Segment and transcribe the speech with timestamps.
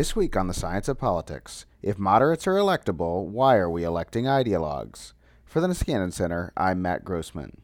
[0.00, 4.24] This week on the Science of Politics, if moderates are electable, why are we electing
[4.24, 5.12] ideologues?
[5.44, 7.58] For the Niskanen Center, I'm Matt Grossmann.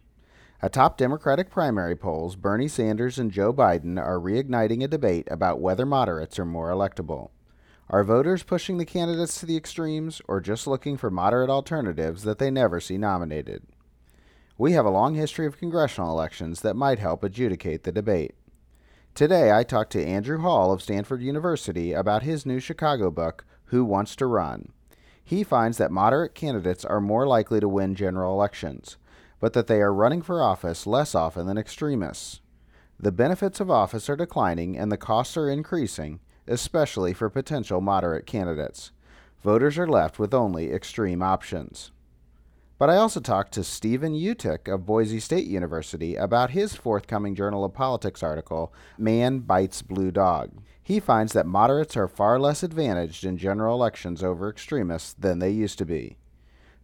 [0.60, 5.86] Atop Democratic primary polls, Bernie Sanders and Joe Biden are reigniting a debate about whether
[5.86, 7.30] moderates are more electable.
[7.88, 12.38] Are voters pushing the candidates to the extremes or just looking for moderate alternatives that
[12.38, 13.62] they never see nominated?
[14.58, 18.34] We have a long history of congressional elections that might help adjudicate the debate.
[19.16, 23.82] Today, I talked to Andrew Hall of Stanford University about his new Chicago book, Who
[23.82, 24.72] Wants to Run?
[25.24, 28.98] He finds that moderate candidates are more likely to win general elections,
[29.40, 32.42] but that they are running for office less often than extremists.
[33.00, 38.26] The benefits of office are declining and the costs are increasing, especially for potential moderate
[38.26, 38.92] candidates.
[39.42, 41.90] Voters are left with only extreme options.
[42.78, 47.64] But I also talked to Stephen Utych of Boise State University about his forthcoming Journal
[47.64, 50.50] of Politics article, Man Bites Blue Dog.
[50.82, 55.50] He finds that moderates are far less advantaged in general elections over extremists than they
[55.50, 56.18] used to be.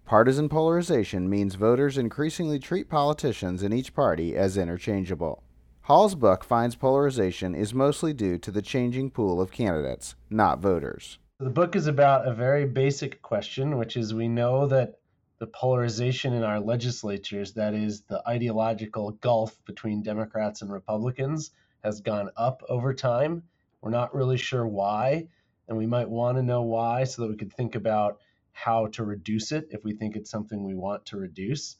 [0.06, 5.42] Partisan polarization means voters increasingly treat politicians in each party as interchangeable.
[5.82, 11.18] Hall's book finds polarization is mostly due to the changing pool of candidates, not voters.
[11.38, 15.00] The book is about a very basic question, which is we know that
[15.42, 21.50] the polarization in our legislatures, that is, the ideological gulf between Democrats and Republicans,
[21.82, 23.42] has gone up over time.
[23.80, 25.26] We're not really sure why,
[25.66, 28.20] and we might want to know why so that we could think about
[28.52, 31.76] how to reduce it if we think it's something we want to reduce.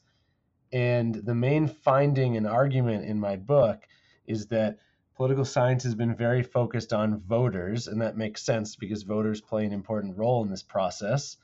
[0.73, 3.87] And the main finding and argument in my book
[4.27, 4.79] is that
[5.15, 9.65] political science has been very focused on voters, and that makes sense because voters play
[9.65, 11.37] an important role in this process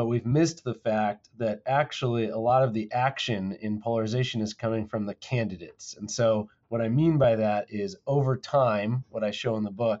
[0.00, 4.54] but we've missed the fact that actually a lot of the action in polarization is
[4.54, 5.94] coming from the candidates.
[5.94, 9.70] And so, what I mean by that is over time, what I show in the
[9.70, 10.00] book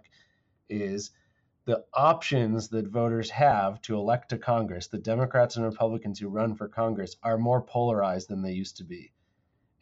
[0.70, 1.10] is
[1.66, 6.54] the options that voters have to elect to Congress, the Democrats and Republicans who run
[6.54, 9.12] for Congress, are more polarized than they used to be.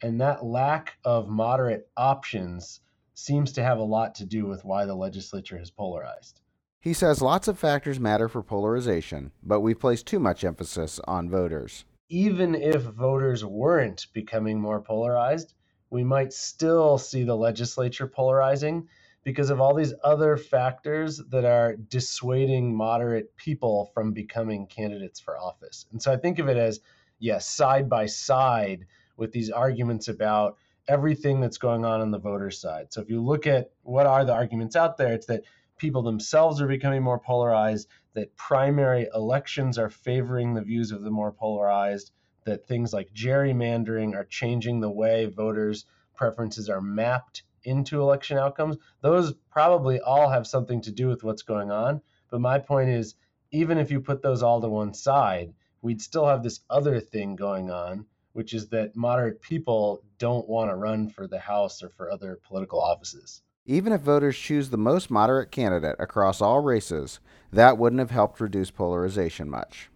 [0.01, 2.81] And that lack of moderate options
[3.13, 6.41] seems to have a lot to do with why the legislature has polarized.
[6.81, 11.29] He says lots of factors matter for polarization, but we've placed too much emphasis on
[11.29, 11.83] voters.
[12.07, 15.55] Even if voters weren't becoming more polarized,
[15.89, 18.87] we might still see the legislature polarizing
[19.25, 25.37] because of all these other factors that are dissuading moderate people from becoming candidates for
[25.37, 25.85] office.
[25.91, 26.79] And so I think of it as,
[27.19, 28.85] yes, side by side
[29.17, 30.55] with these arguments about
[30.87, 32.93] everything that's going on on the voter side.
[32.93, 35.43] So if you look at what are the arguments out there, it's that
[35.79, 41.09] people themselves are becoming more polarized, that primary elections are favoring the views of the
[41.09, 42.11] more polarized,
[42.45, 45.85] that things like gerrymandering are changing the way voters'
[46.15, 48.77] preferences are mapped into election outcomes.
[49.01, 52.01] Those probably all have something to do with what's going on.
[52.29, 53.15] But my point is,
[53.51, 57.35] even if you put those all to one side, we'd still have this other thing
[57.35, 61.89] going on, which is that moderate people don't want to run for the House or
[61.89, 63.41] for other political offices.
[63.69, 67.19] Even if voters choose the most moderate candidate across all races,
[67.53, 69.91] that wouldn't have helped reduce polarization much.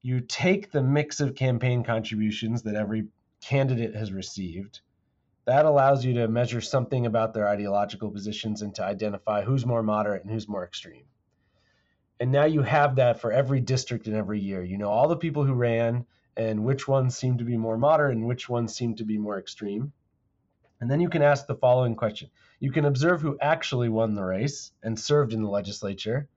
[0.00, 3.08] You take the mix of campaign contributions that every
[3.42, 4.80] candidate has received.
[5.44, 9.82] That allows you to measure something about their ideological positions and to identify who's more
[9.82, 11.04] moderate and who's more extreme.
[12.20, 14.64] And now you have that for every district in every year.
[14.64, 16.06] You know all the people who ran
[16.38, 19.38] and which ones seem to be more moderate and which ones seem to be more
[19.38, 19.92] extreme.
[20.80, 22.30] And then you can ask the following question
[22.60, 26.28] You can observe who actually won the race and served in the legislature,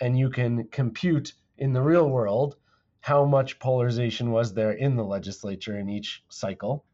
[0.00, 2.56] and you can compute in the real world
[3.00, 6.84] how much polarization was there in the legislature in each cycle.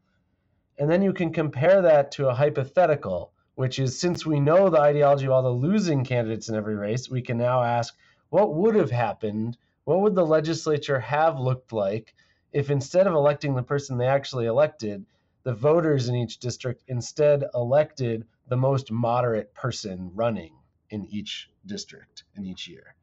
[0.79, 4.79] And then you can compare that to a hypothetical, which is since we know the
[4.79, 7.95] ideology of all the losing candidates in every race, we can now ask
[8.29, 9.57] what would have happened?
[9.83, 12.15] What would the legislature have looked like
[12.51, 15.05] if instead of electing the person they actually elected,
[15.49, 20.53] the voters in each district instead elected the most moderate person running
[20.91, 22.93] in each district in each year.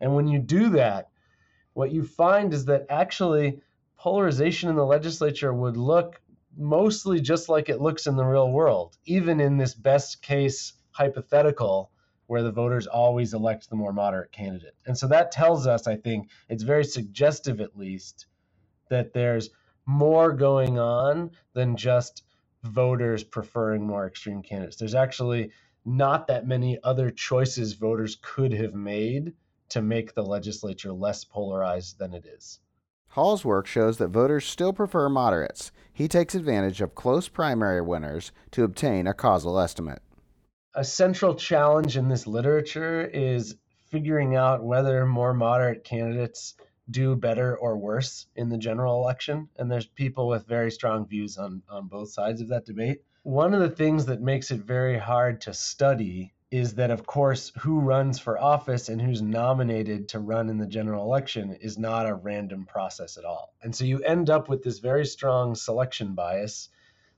[0.00, 1.10] And when you do that,
[1.74, 3.60] what you find is that actually
[3.98, 6.22] polarization in the legislature would look
[6.56, 11.90] mostly just like it looks in the real world, even in this best case hypothetical
[12.28, 14.74] where the voters always elect the more moderate candidate.
[14.86, 18.24] And so that tells us, I think, it's very suggestive at least,
[18.88, 19.50] that there's
[19.90, 22.22] more going on than just
[22.62, 24.76] voters preferring more extreme candidates.
[24.76, 25.50] There's actually
[25.84, 29.32] not that many other choices voters could have made
[29.70, 32.60] to make the legislature less polarized than it is.
[33.08, 35.72] Hall's work shows that voters still prefer moderates.
[35.92, 40.02] He takes advantage of close primary winners to obtain a causal estimate.
[40.74, 43.56] a central challenge in this literature is
[43.88, 46.54] figuring out whether more moderate candidates
[46.90, 49.48] do better or worse in the general election.
[49.56, 53.02] And there's people with very strong views on, on both sides of that debate.
[53.22, 57.52] One of the things that makes it very hard to study is that, of course,
[57.60, 62.08] who runs for office and who's nominated to run in the general election is not
[62.08, 63.54] a random process at all.
[63.62, 66.68] And so you end up with this very strong selection bias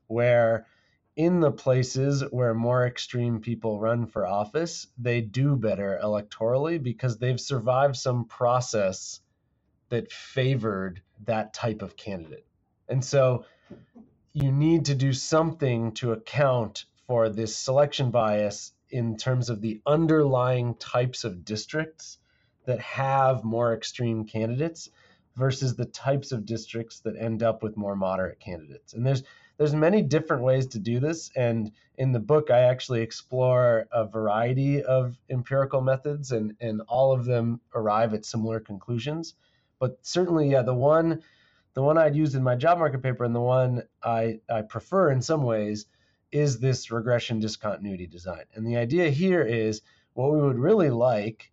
[0.06, 0.66] where
[1.16, 7.18] in the places where more extreme people run for office, they do better electorally because
[7.18, 9.20] they've survived some process
[9.92, 12.46] that favored that type of candidate.
[12.88, 13.44] And so
[14.32, 19.82] you need to do something to account for this selection bias in terms of the
[19.84, 22.16] underlying types of districts
[22.64, 24.88] that have more extreme candidates
[25.36, 28.94] versus the types of districts that end up with more moderate candidates.
[28.94, 29.22] And there's
[29.58, 34.06] there's many different ways to do this and in the book I actually explore a
[34.06, 39.34] variety of empirical methods and and all of them arrive at similar conclusions.
[39.82, 41.25] But certainly yeah, the one
[41.75, 45.11] the one I'd used in my job market paper and the one I, I prefer
[45.11, 45.87] in some ways
[46.31, 48.44] is this regression discontinuity design.
[48.55, 49.82] And the idea here is
[50.12, 51.50] what we would really like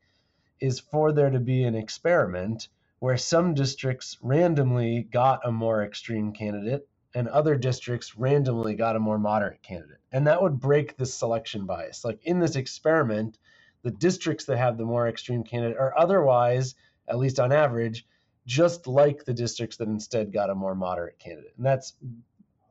[0.60, 2.68] is for there to be an experiment
[3.00, 9.00] where some districts randomly got a more extreme candidate and other districts randomly got a
[9.00, 10.02] more moderate candidate.
[10.12, 12.06] And that would break this selection bias.
[12.06, 13.40] Like in this experiment,
[13.82, 16.76] the districts that have the more extreme candidate are otherwise,
[17.08, 18.06] at least on average,
[18.50, 21.54] just like the districts that instead got a more moderate candidate.
[21.56, 21.94] And that's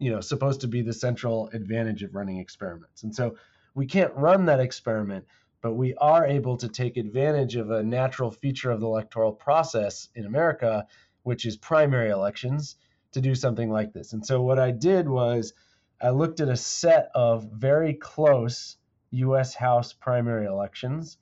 [0.01, 3.37] you know supposed to be the central advantage of running experiments and so
[3.75, 5.25] we can't run that experiment
[5.61, 10.09] but we are able to take advantage of a natural feature of the electoral process
[10.15, 10.87] in america
[11.25, 12.77] which is primary elections
[13.11, 15.53] to do something like this and so what i did was
[16.01, 18.77] i looked at a set of very close
[19.11, 21.19] us house primary elections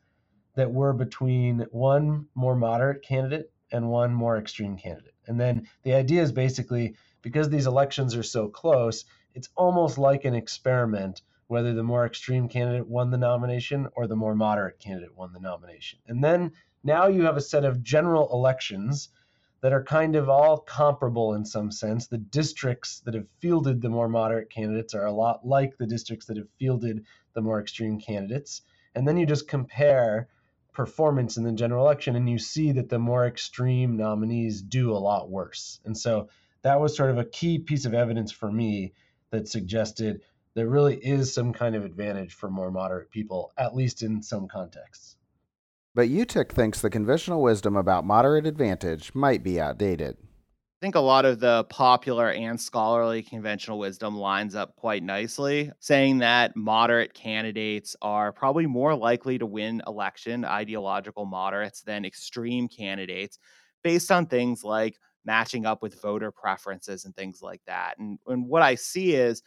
[0.54, 5.94] that were between one more moderate candidate and one more extreme candidate and then the
[5.94, 9.04] idea is basically because these elections are so close,
[9.34, 14.16] it's almost like an experiment whether the more extreme candidate won the nomination or the
[14.16, 15.98] more moderate candidate won the nomination.
[16.06, 16.52] And then
[16.84, 19.08] now you have a set of general elections
[19.60, 22.06] that are kind of all comparable in some sense.
[22.06, 26.26] The districts that have fielded the more moderate candidates are a lot like the districts
[26.26, 27.04] that have fielded
[27.34, 28.62] the more extreme candidates.
[28.94, 30.28] And then you just compare
[30.76, 34.98] performance in the general election and you see that the more extreme nominees do a
[34.98, 35.80] lot worse.
[35.86, 36.28] And so
[36.60, 38.92] that was sort of a key piece of evidence for me
[39.30, 40.20] that suggested
[40.52, 44.48] there really is some kind of advantage for more moderate people, at least in some
[44.48, 45.16] contexts.
[45.94, 50.18] But Utych thinks the conventional wisdom about moderate advantage might be outdated.
[50.76, 55.72] I think a lot of the popular and scholarly conventional wisdom lines up quite nicely,
[55.80, 62.68] saying that moderate candidates are probably more likely to win election, ideological moderates, than extreme
[62.68, 63.38] candidates
[63.82, 67.96] based on things like matching up with voter preferences and things like that.
[67.98, 69.42] And, and what I see is,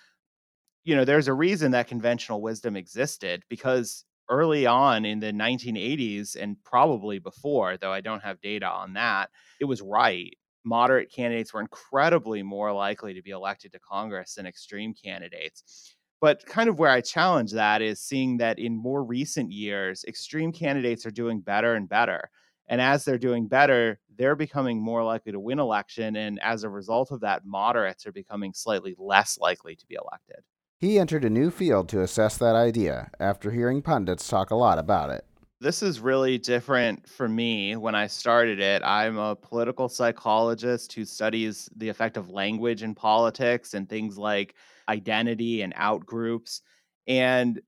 [0.84, 6.36] you know, there's a reason that conventional wisdom existed because early on in the 1980s
[6.36, 9.30] and probably before, though I don't have data on that,
[9.60, 10.36] it was right.
[10.64, 15.96] Moderate candidates were incredibly more likely to be elected to Congress than extreme candidates.
[16.22, 20.52] But kind of where I challenge that is seeing that in more recent years, extreme
[20.52, 22.30] candidates are doing better and better.
[22.68, 26.18] And as they're doing better, they're becoming more likely to win election.
[26.18, 30.44] And as a result of that, moderates are becoming slightly less likely to be elected.
[30.78, 34.78] He entered a new field to assess that idea after hearing pundits talk a lot
[34.78, 35.26] about it.
[35.62, 38.82] This is really different for me when I started it.
[38.82, 44.56] I'm a political psychologist who studies the effect of language in politics and things like
[44.88, 46.62] identity and outgroups.
[47.08, 47.62] And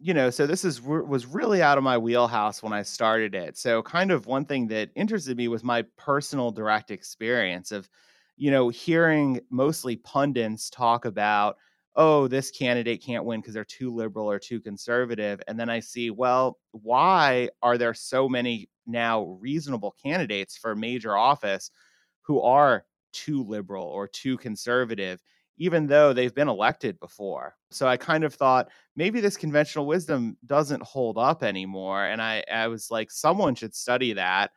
[0.00, 3.58] you know, so this is was really out of my wheelhouse when I started it.
[3.58, 7.88] So kind of one thing that interested me was my personal direct experience of,
[8.36, 11.56] you know, hearing mostly pundits talk about,
[11.96, 15.40] oh, this candidate can't win because they're too liberal or too conservative.
[15.48, 21.16] And then I see, well, why are there so many now reasonable candidates for major
[21.16, 21.70] office
[22.22, 25.20] who are too liberal or too conservative?
[25.60, 27.54] even though they've been elected before.
[27.70, 32.02] So I kind of thought maybe this conventional wisdom doesn't hold up anymore.
[32.06, 34.52] And I, I was like, someone should study that.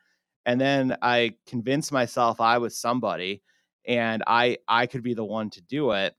[0.46, 3.42] And then I convinced myself I was somebody
[3.86, 6.14] and I I could be the one to do it.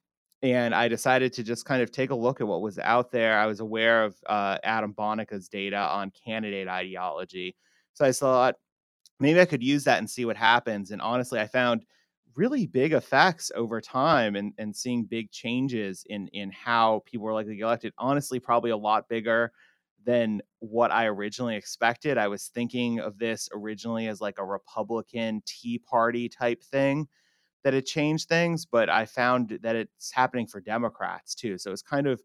[0.52, 3.40] And I decided to just kind of take a look at what was out there.
[3.40, 7.56] I was aware of uh, Adam Bonica's data on candidate ideology.
[7.94, 8.56] So I thought
[9.20, 10.92] maybe I could use that and see what happens.
[10.92, 11.84] And honestly, I found
[12.36, 17.34] really big effects over time and, and seeing big changes in in how people were
[17.34, 17.94] likely to get elected.
[17.98, 19.52] Honestly, probably a lot bigger
[20.06, 22.20] than what I originally expected.
[22.20, 27.08] I was thinking of this originally as like a Republican Tea Party type thing
[27.66, 31.58] that it changed things, but I found that it's happening for Democrats too.
[31.58, 32.22] So it's kind of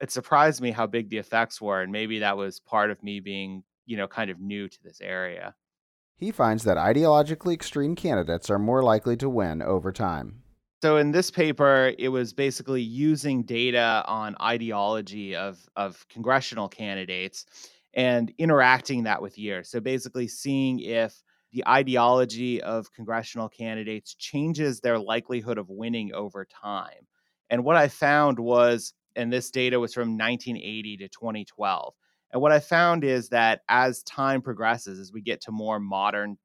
[0.00, 3.20] it surprised me how big the effects were, and maybe that was part of me
[3.20, 5.54] being, you know, kind of new to this area.
[6.16, 10.42] He finds that ideologically extreme candidates are more likely to win over time.
[10.82, 17.46] So in this paper, it was basically using data on ideology of of congressional candidates
[17.94, 19.68] and interacting that with years.
[19.68, 26.46] So basically seeing if the ideology of congressional candidates changes their likelihood of winning over
[26.46, 27.06] time.
[27.48, 31.94] And what I found was, and this data was from 1980 to 2012.
[32.32, 36.38] And what I found is that as time progresses, as we get to more modern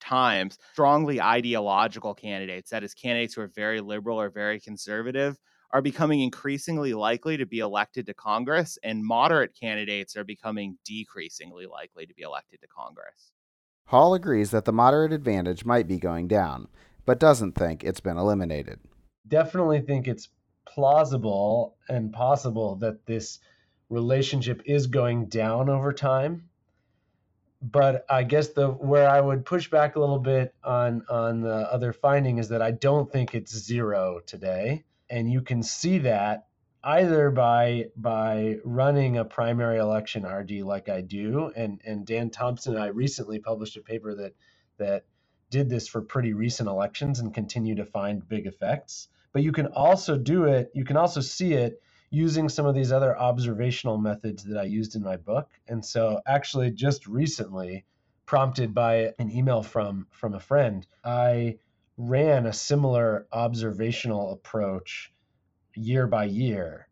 [0.00, 5.36] times strongly ideological candidates, that is, candidates who are very liberal or very conservative,
[5.72, 11.66] are becoming increasingly likely to be elected to Congress, and moderate candidates are becoming decreasingly
[11.66, 13.32] likely to be elected to Congress.
[13.86, 16.68] Hall agrees that the moderate advantage might be going down,
[17.04, 18.80] but doesn't think it's been eliminated.
[19.26, 20.28] Definitely think it's
[20.66, 23.38] plausible and possible that this
[23.88, 26.48] relationship is going down over time
[27.62, 31.72] but I guess the where I would push back a little bit on on the
[31.72, 36.45] other finding is that I don't think it's zero today, and you can see that
[36.86, 42.74] either by by running a primary election RD like I do, and and Dan Thompson
[42.74, 44.34] and I recently published a paper that
[44.78, 45.04] that
[45.50, 49.08] did this for pretty recent elections and continue to find big effects.
[49.32, 50.70] But you can also do it.
[50.74, 54.94] You can also see it using some of these other observational methods that I used
[54.94, 55.50] in my book.
[55.66, 57.84] And so actually just recently
[58.26, 61.58] prompted by an email from from a friend, I
[61.96, 65.12] ran a similar observational approach
[65.76, 66.88] year by year.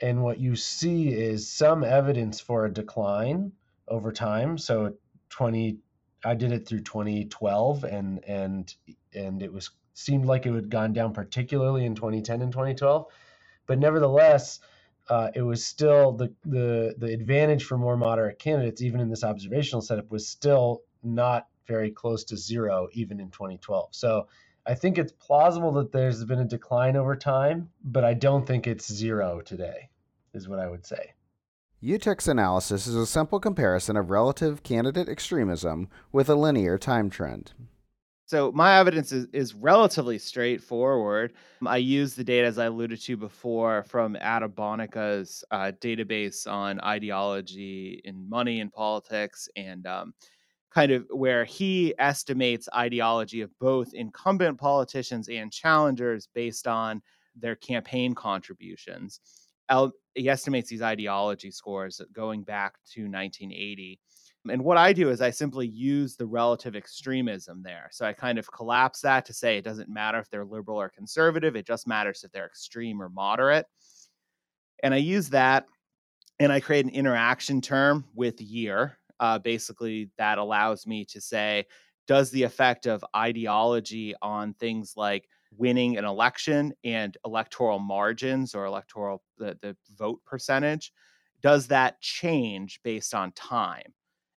[0.00, 3.52] And what you see is some evidence for a decline
[3.88, 4.58] over time.
[4.58, 4.94] So
[5.30, 5.78] 20
[6.24, 8.74] I did it through 2012 and and
[9.14, 13.06] and it was seemed like it had gone down particularly in 2010 and 2012
[13.68, 14.60] but nevertheless,
[15.10, 19.24] uh, it was still the, the the advantage for more moderate candidates, even in this
[19.24, 23.90] observational setup, was still not very close to zero, even in 2012.
[23.92, 24.28] So
[24.66, 28.66] I think it's plausible that there's been a decline over time, but I don't think
[28.66, 29.90] it's zero today,
[30.34, 31.12] is what I would say.
[31.80, 37.52] Utych's analysis is a simple comparison of relative candidate extremism with a linear time trend.
[38.24, 41.34] So my evidence is, is relatively straightforward.
[41.64, 46.80] I use the data, as I alluded to before, from Adam Bonica's uh, database on
[46.80, 50.12] ideology in money and politics, and um,
[50.76, 57.00] kind of where he estimates ideology of both incumbent politicians and challengers based on
[57.34, 59.20] their campaign contributions.
[60.14, 63.98] He estimates these ideology scores going back to 1980
[64.50, 67.88] and what I do is I simply use the relative extremism there.
[67.90, 70.88] So I kind of collapse that to say it doesn't matter if they're liberal or
[70.88, 73.66] conservative, it just matters if they're extreme or moderate.
[74.82, 75.66] And I use that
[76.38, 78.98] and I create an interaction term with year.
[79.20, 81.64] Uh, basically, that allows me to say,
[82.06, 88.64] does the effect of ideology on things like winning an election and electoral margins or
[88.64, 90.92] electoral the, the vote percentage
[91.42, 93.92] does that change based on time?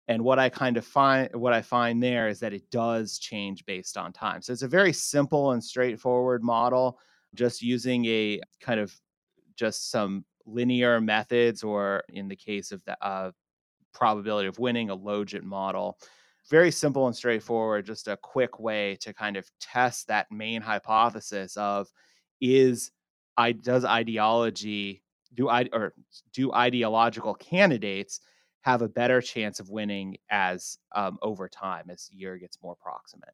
[0.07, 3.65] And what i kind of find what i find there is that it does change
[3.65, 4.41] based on time.
[4.41, 7.00] So it's a very simple and straightforward model
[7.36, 8.93] just using a kind of
[9.55, 13.31] just some linear methods or in the case of the uh,
[13.93, 15.98] probability of winning a logit model
[16.50, 21.55] very simple and straightforward just a quick way to kind of test that main hypothesis
[21.58, 21.88] of
[22.41, 22.91] is
[23.38, 25.03] i does ideology
[25.34, 25.93] do i or
[26.34, 28.22] do ideological candidates
[28.62, 32.75] have a better chance of winning as um, over time as the year gets more
[32.75, 33.34] proximate.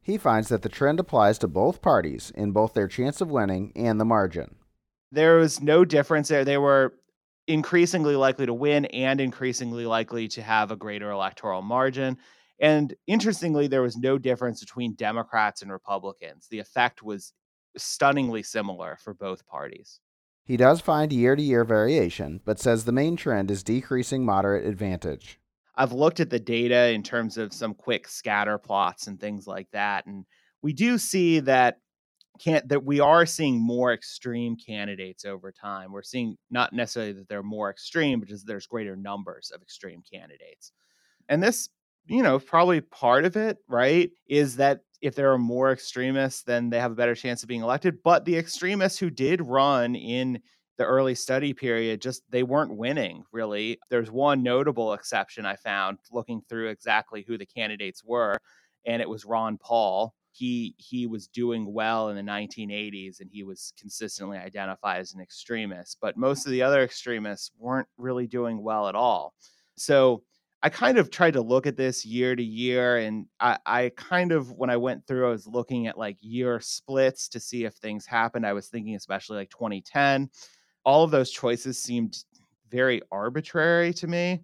[0.00, 3.72] He finds that the trend applies to both parties in both their chance of winning
[3.74, 4.56] and the margin.
[5.10, 6.44] There was no difference there.
[6.44, 6.94] They were
[7.46, 12.16] increasingly likely to win and increasingly likely to have a greater electoral margin.
[12.60, 16.46] And interestingly, there was no difference between Democrats and Republicans.
[16.50, 17.32] The effect was
[17.76, 20.00] stunningly similar for both parties.
[20.44, 24.66] He does find year to year variation, but says the main trend is decreasing moderate
[24.66, 25.40] advantage.
[25.74, 29.68] I've looked at the data in terms of some quick scatter plots and things like
[29.72, 30.24] that, and
[30.62, 31.78] we do see that
[32.40, 35.92] can't that we are seeing more extreme candidates over time.
[35.92, 40.02] We're seeing not necessarily that they're more extreme, but just there's greater numbers of extreme
[40.10, 40.72] candidates.
[41.28, 41.68] And this,
[42.06, 46.70] you know, probably part of it, right, is that if there are more extremists, then
[46.70, 48.02] they have a better chance of being elected.
[48.02, 50.40] But the extremists who did run in
[50.76, 55.98] the early study period just they weren't winning really there's one notable exception i found
[56.10, 58.36] looking through exactly who the candidates were
[58.84, 63.44] and it was ron paul he he was doing well in the 1980s and he
[63.44, 68.60] was consistently identified as an extremist but most of the other extremists weren't really doing
[68.60, 69.34] well at all.
[69.76, 70.22] So
[70.62, 74.32] i kind of tried to look at this year to year and i, I kind
[74.32, 77.74] of when i went through i was looking at like year splits to see if
[77.74, 78.46] things happened.
[78.46, 80.30] I was thinking especially like 2010
[80.84, 82.24] all of those choices seemed
[82.70, 84.40] very arbitrary to me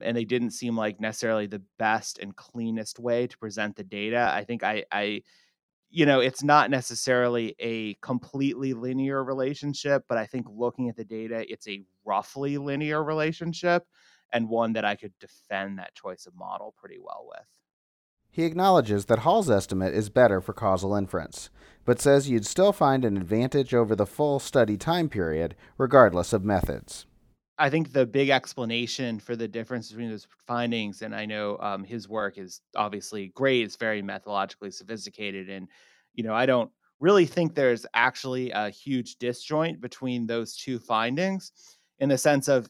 [0.00, 4.30] and they didn't seem like necessarily the best and cleanest way to present the data.
[4.32, 5.22] I think I, I,
[5.90, 11.04] you know, it's not necessarily a completely linear relationship, but I think looking at the
[11.04, 13.86] data, it's a roughly linear relationship
[14.32, 17.46] and one that I could defend that choice of model pretty well with.
[18.34, 21.50] He acknowledges that Hall's estimate is better for causal inference,
[21.84, 26.44] but says you'd still find an advantage over the full study time period, regardless of
[26.44, 27.06] methods.
[27.58, 31.84] I think the big explanation for the difference between those findings, and I know um,
[31.84, 35.68] his work is obviously great, it's very methodologically sophisticated, and
[36.14, 41.52] you know I don't really think there's actually a huge disjoint between those two findings,
[42.00, 42.68] in the sense of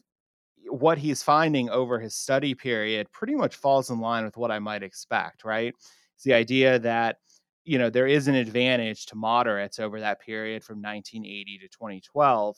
[0.69, 4.59] what he's finding over his study period pretty much falls in line with what I
[4.59, 5.43] might expect.
[5.43, 5.73] Right?
[6.15, 7.17] It's the idea that
[7.63, 12.55] you know there is an advantage to moderates over that period from 1980 to 2012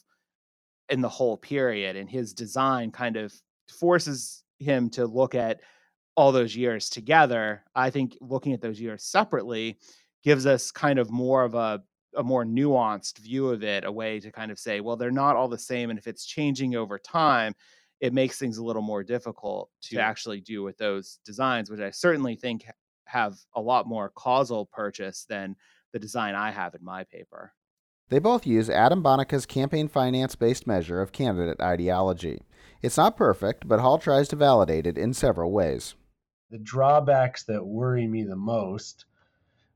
[0.89, 3.33] in the whole period and his design kind of
[3.69, 5.59] forces him to look at
[6.15, 9.77] all those years together i think looking at those years separately
[10.23, 11.81] gives us kind of more of a
[12.15, 15.35] a more nuanced view of it a way to kind of say well they're not
[15.35, 17.53] all the same and if it's changing over time
[17.99, 21.91] it makes things a little more difficult to actually do with those designs which i
[21.91, 22.65] certainly think
[23.05, 25.55] have a lot more causal purchase than
[25.93, 27.53] the design i have in my paper
[28.09, 32.41] they both use Adam Bonica's campaign finance based measure of candidate ideology.
[32.81, 35.95] It's not perfect, but Hall tries to validate it in several ways.
[36.49, 39.05] The drawbacks that worry me the most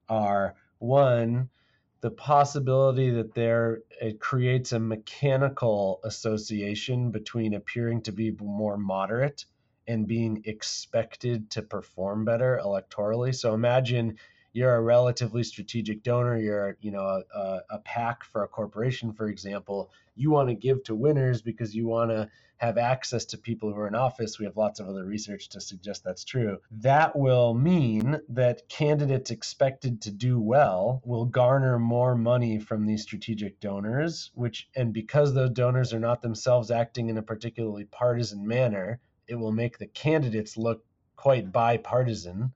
[0.08, 1.50] are one,
[2.02, 9.46] the possibility that there it creates a mechanical association between appearing to be more moderate
[9.88, 13.36] and being expected to perform better electorally.
[13.36, 14.18] So imagine
[14.54, 19.28] you're a relatively strategic donor, you're you know a, a PAC for a corporation, for
[19.28, 23.74] example, you want to give to winners because you want to have access to people
[23.74, 24.38] who are in office.
[24.38, 26.60] We have lots of other research to suggest that's true.
[26.70, 33.02] That will mean that candidates expected to do well will garner more money from these
[33.02, 38.46] strategic donors, which and because those donors are not themselves acting in a particularly partisan
[38.46, 40.86] manner, it will make the candidates look
[41.16, 42.54] quite bipartisan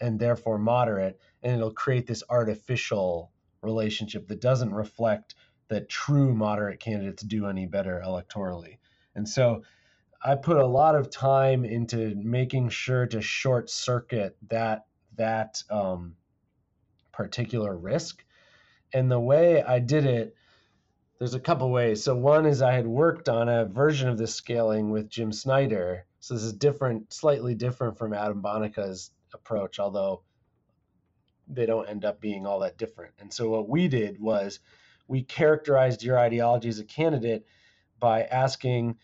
[0.00, 3.30] and therefore moderate and it'll create this artificial
[3.62, 5.34] relationship that doesn't reflect
[5.68, 8.78] that true moderate candidates do any better electorally.
[9.14, 9.62] And so
[10.22, 14.86] I put a lot of time into making sure to short circuit that
[15.16, 16.16] that um,
[17.12, 18.24] particular risk.
[18.92, 20.34] And the way I did it,
[21.18, 22.02] there's a couple ways.
[22.02, 26.06] So one is I had worked on a version of this scaling with Jim Snyder.
[26.20, 30.22] So this is different, slightly different from Adam Bonica's approach, although
[31.48, 33.14] they don't end up being all that different.
[33.18, 34.60] And so what we did was
[35.08, 37.44] we characterized your ideology as a candidate
[37.98, 38.96] by asking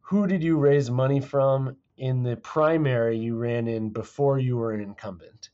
[0.00, 4.72] who did you raise money from in the primary you ran in before you were
[4.72, 5.50] an incumbent.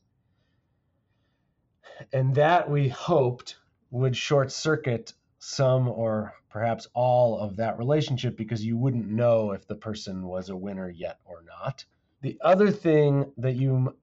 [2.11, 3.57] And that we hoped
[3.91, 9.67] would short circuit some or perhaps all of that relationship because you wouldn't know if
[9.67, 11.85] the person was a winner yet or not.
[12.21, 13.95] The other thing that you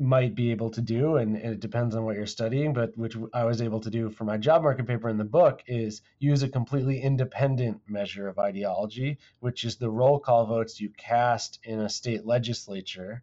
[0.00, 3.44] might be able to do, and, it depends on what you're studying, but which I
[3.44, 6.48] was able to do for my job market paper in the book is use a
[6.48, 11.88] completely independent measure of ideology, which is the roll call votes you cast in a
[11.88, 13.22] state legislature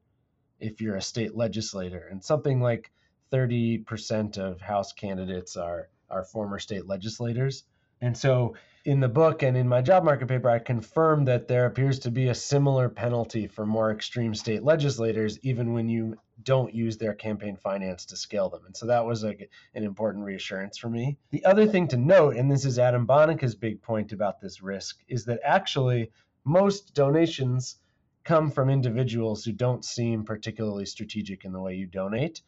[0.60, 2.08] if you're a state legislator.
[2.12, 2.92] And something like
[3.32, 7.64] 30% of House candidates are, are former state legislators.
[8.02, 11.66] And so in the book and in my job market paper, I confirmed that there
[11.66, 16.74] appears to be a similar penalty for more extreme state legislators, even when you don't
[16.74, 18.62] use their campaign finance to scale them.
[18.66, 21.18] And so that was like an important reassurance for me.
[21.32, 25.00] The other thing to note, and this is Adam Bonica's big point about this risk,
[25.08, 26.12] is that actually
[26.44, 27.78] most donations
[28.24, 32.42] come from individuals who don't seem particularly strategic in the way you donate.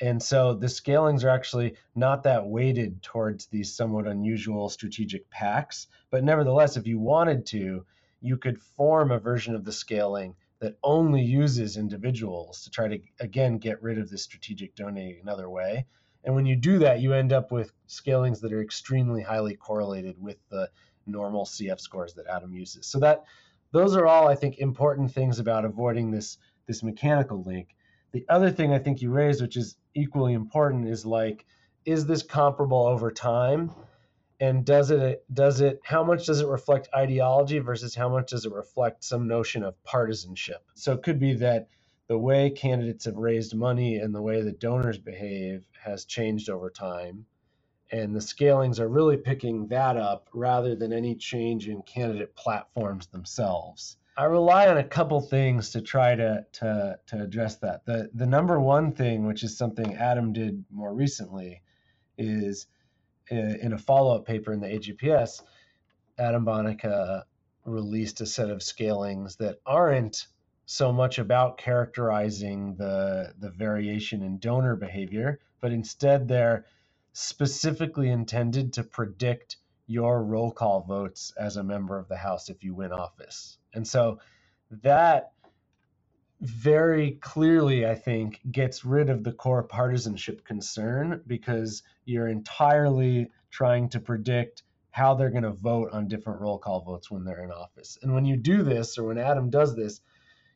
[0.00, 5.86] And so the scalings are actually not that weighted towards these somewhat unusual strategic PACs.
[6.10, 7.84] But nevertheless, if you wanted to,
[8.20, 12.98] you could form a version of the scaling that only uses individuals to try to
[13.20, 15.86] again get rid of the strategic donating another way.
[16.24, 20.20] And when you do that, you end up with scalings that are extremely highly correlated
[20.20, 20.68] with the
[21.06, 22.86] normal CF scores that Adam uses.
[22.86, 23.24] So that
[23.72, 27.76] those are all I think important things about avoiding this this mechanical link.
[28.12, 31.44] The other thing I think you raised, which is equally important, is like,
[31.84, 33.70] is this comparable over time?
[34.40, 38.44] And does it does it how much does it reflect ideology versus how much does
[38.44, 40.62] it reflect some notion of partisanship?
[40.74, 41.68] So it could be that
[42.08, 46.70] the way candidates have raised money and the way that donors behave has changed over
[46.70, 47.26] time.
[47.90, 53.06] And the scalings are really picking that up rather than any change in candidate platforms
[53.06, 53.96] themselves.
[54.18, 57.86] I rely on a couple things to try to to, to address that.
[57.86, 61.62] The the number one thing which is something adam did more recently
[62.18, 62.66] is
[63.30, 65.42] Uh, in a follow-up paper in the AJPS,
[66.18, 67.24] Adam Bonica
[67.64, 70.26] released a set of scalings that aren't
[70.66, 76.66] so much about characterizing the the variation in donor behavior, but instead they're
[77.12, 82.62] specifically intended to predict your roll call votes as a member of the House if
[82.62, 83.58] you win office.
[83.74, 84.18] And so
[84.82, 85.32] that
[86.40, 93.88] very clearly, I think, gets rid of the core partisanship concern because you're entirely trying
[93.90, 97.50] to predict how they're going to vote on different roll call votes when they're in
[97.50, 97.98] office.
[98.02, 100.00] And when you do this, or when Adam does this,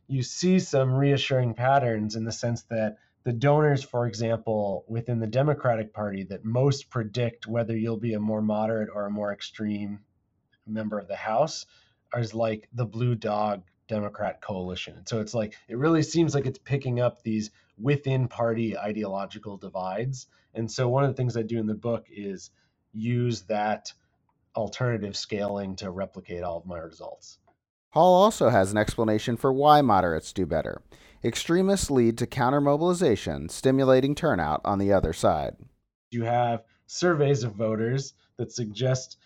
[0.06, 5.26] you see some reassuring patterns in the sense that the donors, for example, within the
[5.26, 10.00] Democratic Party that most predict whether you'll be a more moderate or a more extreme
[10.66, 11.66] member of the House
[12.12, 14.96] are like the blue dog Democrat coalition.
[14.96, 19.56] And so it's like, it really seems like it's picking up these within party ideological
[19.56, 20.28] divides.
[20.54, 22.50] And so one of the things I do in the book is
[22.92, 23.92] use that
[24.54, 27.38] alternative scaling to replicate all of my results.
[27.90, 30.82] Hall also has an explanation for why moderates do better.
[31.24, 35.56] Extremists lead to counter mobilization, stimulating turnout on the other side.
[36.12, 39.18] You have surveys of voters that suggest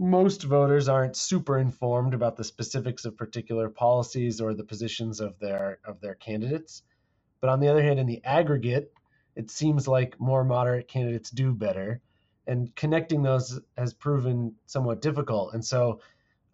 [0.00, 5.38] most voters aren't super informed about the specifics of particular policies or the positions of
[5.38, 6.82] their of their candidates.
[7.42, 8.94] But on the other hand, in the aggregate,
[9.36, 12.00] it seems like more moderate candidates do better,
[12.46, 15.52] and connecting those has proven somewhat difficult.
[15.52, 16.00] And so,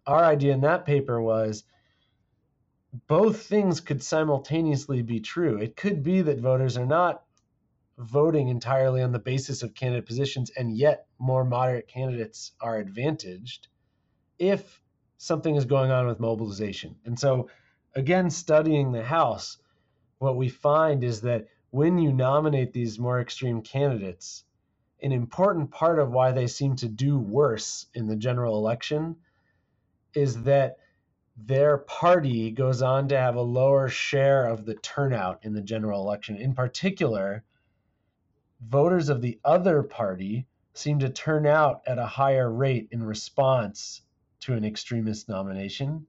[0.05, 1.63] our idea in that paper was
[3.07, 5.57] both things could simultaneously be true.
[5.57, 7.23] It could be that voters are not
[7.97, 13.67] voting entirely on the basis of candidate positions, and yet more moderate candidates are advantaged
[14.37, 14.81] if
[15.17, 16.95] something is going on with mobilization.
[17.05, 17.49] And so,
[17.95, 19.57] again, studying the House,
[20.19, 24.43] what we find is that when you nominate these more extreme candidates,
[25.01, 29.15] an important part of why they seem to do worse in the general election
[30.13, 30.77] is that
[31.35, 36.01] their party goes on to have a lower share of the turnout in the general
[36.01, 36.35] election.
[36.37, 37.43] In particular,
[38.61, 44.01] voters of the other party seem to turn out at a higher rate in response
[44.39, 46.05] to an extremist nomination.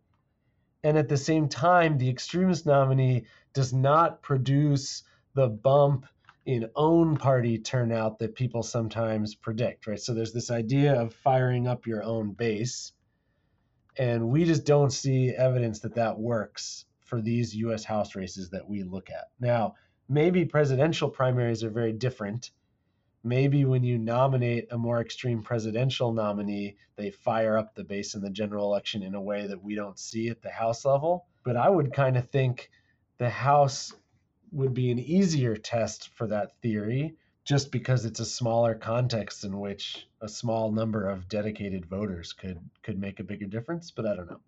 [0.85, 5.03] And at the same time, the extremist nominee does not produce
[5.35, 6.07] the bump
[6.47, 10.01] in own party turnout that people sometimes predict, right?
[10.01, 12.93] So there's this idea of firing up your own base.
[13.99, 18.69] And we just don't see evidence that that works for these US House races that
[18.69, 19.29] we look at.
[19.41, 19.75] Now,
[20.09, 22.51] maybe presidential primaries are very different.
[23.25, 28.23] Maybe when you nominate a more extreme presidential nominee, they fire up the base in
[28.23, 31.27] the general election in a way that we don't see at the House level.
[31.45, 32.71] But I would kind of think
[33.19, 33.93] the House
[34.53, 39.59] would be an easier test for that theory just because it's a smaller context in
[39.59, 44.15] which a small number of dedicated voters could could make a bigger difference, but I
[44.15, 44.41] don't know.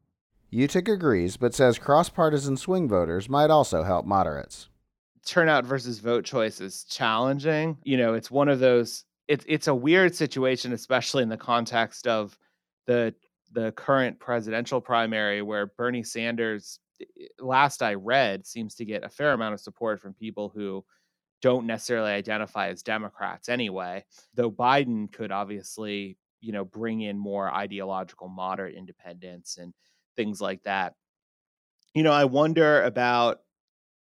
[0.52, 4.68] Utych agrees, but says cross partisan swing voters might also help moderates
[5.26, 7.76] turnout versus vote choice is challenging.
[7.84, 12.06] You know, it's one of those it's it's a weird situation especially in the context
[12.06, 12.36] of
[12.86, 13.14] the
[13.52, 19.04] the current presidential primary where Bernie Sanders eh, eh, last I read seems to get
[19.04, 20.84] a fair amount of support from people who
[21.42, 24.04] don't necessarily identify as Democrats anyway.
[24.34, 29.72] Though Biden could obviously, you know, bring in more ideological moderate independence and
[30.16, 30.94] things like that.
[31.94, 33.40] You know, I wonder about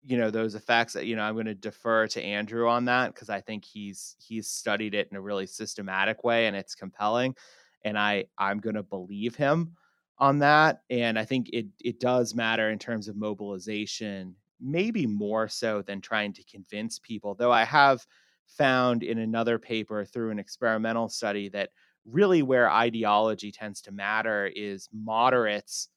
[0.05, 3.15] you know those effects that, you know i'm going to defer to andrew on that
[3.15, 7.35] because i think he's he's studied it in a really systematic way and it's compelling
[7.85, 9.73] and i i'm going to believe him
[10.19, 15.49] on that and i think it it does matter in terms of mobilization maybe more
[15.49, 18.07] so than trying to convince people though i have
[18.47, 21.71] found in another paper through an experimental study that
[22.07, 25.89] really where ideology tends to matter is moderates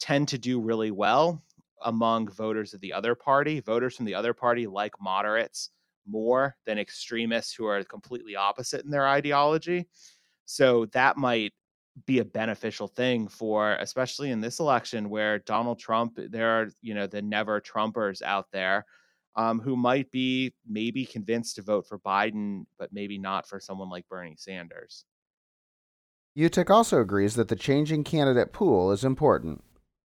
[0.00, 1.42] tend to do really well
[1.84, 3.60] among voters of the other party.
[3.60, 5.70] Voters from the other party like moderates
[6.06, 9.86] more than extremists who are completely opposite in their ideology.
[10.44, 11.52] So that might
[12.06, 16.92] be a beneficial thing for especially in this election where Donald Trump there are you
[16.92, 18.84] know the never trumpers out there
[19.36, 23.90] um, who might be maybe convinced to vote for Biden but maybe not for someone
[23.90, 25.04] like Bernie Sanders.
[26.36, 29.62] Utych also agrees that the changing candidate pool is important.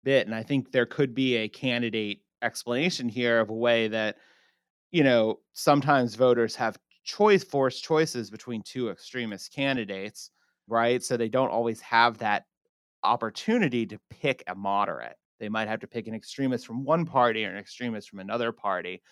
[0.08, 4.16] Bit and I think there could be a candidate explanation here of a way that
[4.90, 10.30] you know sometimes voters have choice forced choices between two extremist candidates
[10.66, 11.02] right?
[11.02, 12.44] So they don't always have that
[13.02, 15.16] opportunity to pick a moderate.
[15.40, 18.52] They might have to pick an extremist from one party or an extremist from another
[18.52, 19.02] party.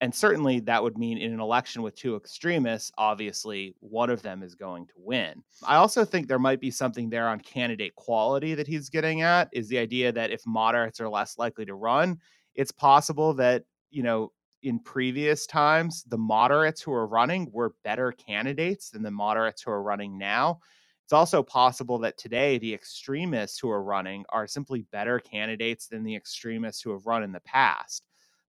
[0.00, 4.42] And certainly that would mean in an election with two extremists, obviously one of them
[4.42, 5.42] is going to win.
[5.66, 9.48] I also think there might be something there on candidate quality that he's getting at
[9.52, 12.18] is the idea that if moderates are less likely to run,
[12.54, 18.12] it's possible that, you know, in previous times, the moderates who are running were better
[18.12, 20.58] candidates than the moderates who are running now.
[21.04, 26.02] It's also possible that today the extremists who are running are simply better candidates than
[26.02, 28.04] the extremists who have run in the past.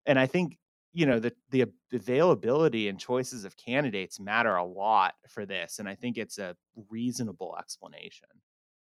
[0.06, 0.58] And I think
[0.94, 5.88] you know the the availability and choices of candidates matter a lot for this and
[5.88, 6.56] I think it's a
[6.88, 8.28] reasonable explanation.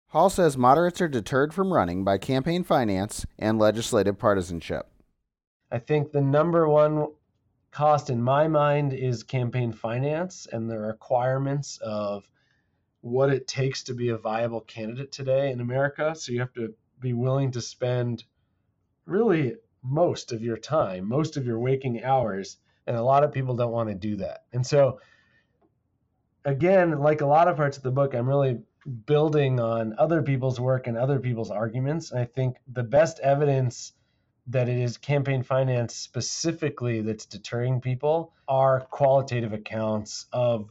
[0.08, 4.88] Hall says moderates are deterred from running by campaign finance and legislative partisanship.
[5.72, 7.08] I think the number one
[7.72, 12.30] cost in my mind is campaign finance and the requirements of
[13.02, 16.16] what it takes to be a viable candidate today in America.
[16.16, 18.24] So you have to be willing to spend
[19.06, 19.56] really
[19.88, 22.58] most of your time, most of your waking hours.
[22.88, 24.44] And a lot of people don't want to do that.
[24.54, 25.00] And so,
[26.44, 28.60] again, like a lot of parts of the book, I'm really
[29.06, 32.12] building on other people's work and other people's arguments.
[32.12, 33.94] And I think the best evidence
[34.48, 40.70] that it is campaign finance specifically that's deterring people are qualitative accounts of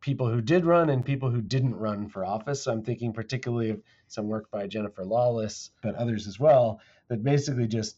[0.00, 2.62] people who did run and people who didn't run for office.
[2.62, 7.24] So I'm thinking particularly of some work by Jennifer Lawless, but others as well, that
[7.24, 7.96] basically just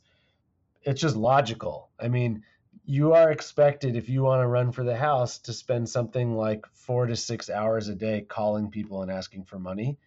[0.86, 1.90] it's just logical.
[2.00, 2.44] I mean,
[2.84, 6.64] you are expected if you want to run for the house to spend something like
[6.72, 9.98] 4 to 6 hours a day calling people and asking for money.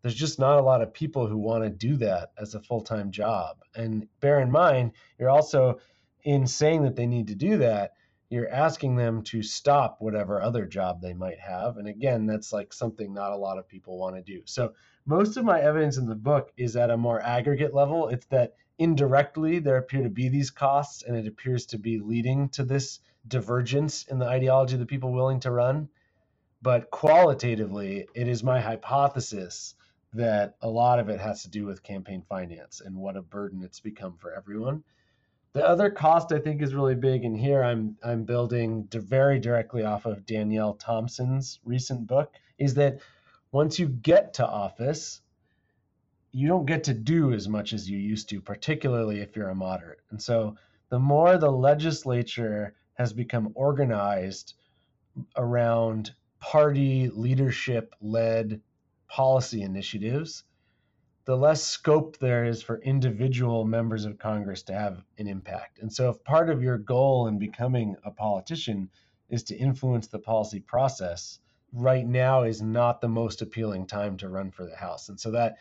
[0.00, 3.10] There's just not a lot of people who want to do that as a full-time
[3.10, 3.58] job.
[3.74, 5.78] And bear in mind, you're also
[6.24, 7.92] in saying that they need to do that,
[8.30, 11.76] you're asking them to stop whatever other job they might have.
[11.76, 14.42] And again, that's like something not a lot of people want to do.
[14.46, 14.72] So
[15.04, 18.08] most of my evidence in the book is at a more aggregate level.
[18.08, 22.48] It's that indirectly there appear to be these costs, and it appears to be leading
[22.50, 25.88] to this divergence in the ideology of the people willing to run.
[26.62, 29.74] But qualitatively, it is my hypothesis
[30.14, 33.62] that a lot of it has to do with campaign finance and what a burden
[33.62, 34.84] it's become for everyone.
[35.52, 39.84] The other cost I think is really big, and here I'm I'm building very directly
[39.84, 42.98] off of Danielle Thomsen's recent book, is that
[43.52, 45.20] once you get to office,
[46.34, 49.54] you don't get to do as much as you used to, particularly if you're a
[49.54, 50.00] moderate.
[50.10, 50.56] And so
[50.88, 54.54] the more the legislature has become organized
[55.36, 58.60] around party leadership led
[59.08, 60.42] policy initiatives,
[61.24, 65.78] the less scope there is for individual members of Congress to have an impact.
[65.78, 68.90] And so, if part of your goal in becoming a politician
[69.28, 71.38] is to influence the policy process,
[71.72, 75.08] right now is not the most appealing time to run for the House.
[75.08, 75.56] And so that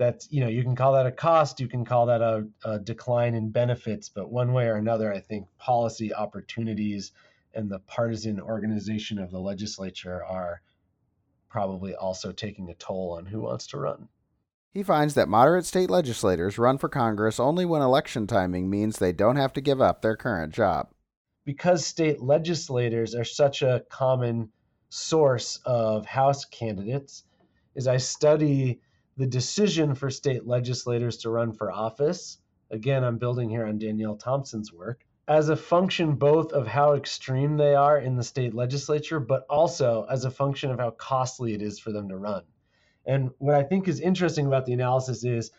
[0.00, 2.78] that's you know you can call that a cost, you can call that a, a
[2.78, 7.12] decline in benefits, but one way or another, I think policy opportunities
[7.52, 10.62] and the partisan organization of the legislature are
[11.50, 14.08] probably also taking a toll on who wants to run.
[14.72, 19.12] He finds that moderate state legislators run for Congress only when election timing means they
[19.12, 20.88] don't have to give up their current job.
[21.44, 24.50] Because state legislators are such a common
[24.88, 27.24] source of House candidates,
[27.76, 28.80] as I study
[29.16, 32.38] the decision for state legislators to run for office,
[32.70, 37.56] again, I'm building here on Danielle Thomsen's work, as a function both of how extreme
[37.56, 41.62] they are in the state legislature, but also as a function of how costly it
[41.62, 42.42] is for them to run.
[43.06, 45.52] And what I think is interesting about the analysis is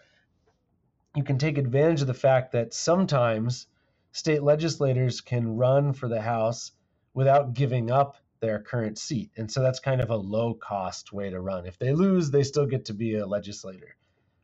[1.15, 3.67] you can take advantage of the fact that sometimes
[4.11, 6.71] state legislators can run for the House
[7.13, 9.31] without giving up their current seat.
[9.37, 11.65] And so that's kind of a low cost way to run.
[11.65, 13.95] If they lose, they still get to be a legislator.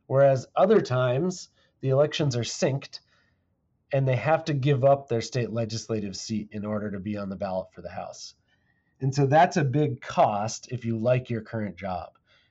[0.06, 3.00] Whereas other times, the elections are synced
[3.92, 7.28] and they have to give up their state legislative seat in order to be on
[7.28, 8.34] the ballot for the House.
[9.00, 12.10] And so that's a big cost if you like your current job.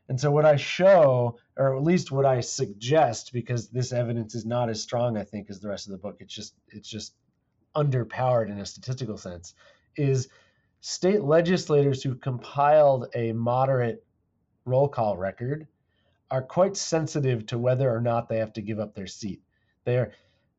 [0.10, 4.46] And so, what I show, or at least what I suggest, because this evidence is
[4.46, 7.14] not as strong, I think, as the rest of the book, it's just it's just
[7.76, 9.54] underpowered in a statistical sense,
[9.98, 10.30] is
[10.88, 14.06] state legislators who compiled a moderate
[14.64, 15.68] roll call record
[16.32, 19.42] are quite sensitive to whether or not they have to give up their seat.
[19.84, 20.14] They're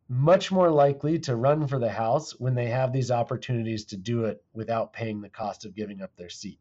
[0.07, 4.27] much more likely to run for the House when they have these opportunities to do
[4.27, 6.59] it without paying the cost of giving up their seat.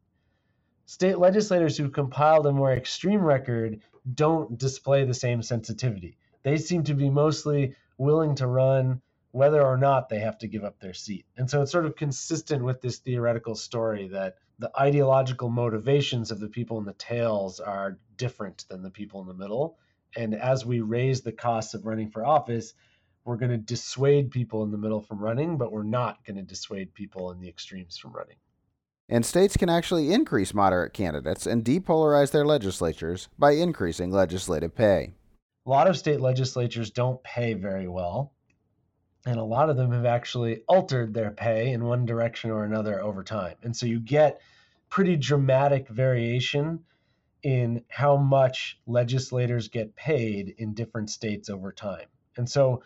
[0.85, 3.81] State legislators who compiled a more extreme record
[4.13, 6.15] don't display the same sensitivity.
[6.41, 9.01] They seem to be mostly willing to run
[9.31, 11.25] whether or not they have to give up their seat.
[11.37, 16.39] And so it's sort of consistent with this theoretical story that the ideological motivations of
[16.39, 19.77] the people in the tails are different than the people in the middle.
[20.15, 22.73] And as we raise the costs of running for office,
[23.25, 26.43] we're going to dissuade people in the middle from running, but we're not going to
[26.43, 28.37] dissuade people in the extremes from running.
[29.09, 35.13] And states can actually increase moderate candidates and depolarize their legislatures by increasing legislative pay.
[35.65, 38.33] A lot of state legislatures don't pay very well,
[39.27, 43.01] and a lot of them have actually altered their pay in one direction or another
[43.01, 43.55] over time.
[43.61, 44.39] And so you get
[44.89, 46.85] pretty dramatic variation
[47.43, 52.05] in how much legislators get paid in different states over time.
[52.37, 52.83] And so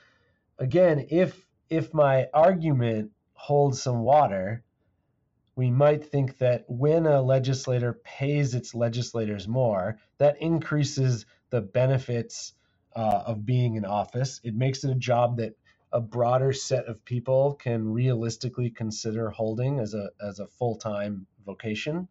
[0.58, 4.64] again, if if my argument holds some water,
[5.56, 12.54] we might think that when a legislator pays its legislators more, that increases the benefits
[12.96, 14.42] uh, of being in office.
[14.44, 15.54] It makes it a job that
[15.94, 22.08] a broader set of people can realistically consider holding as a as a full-time vocation.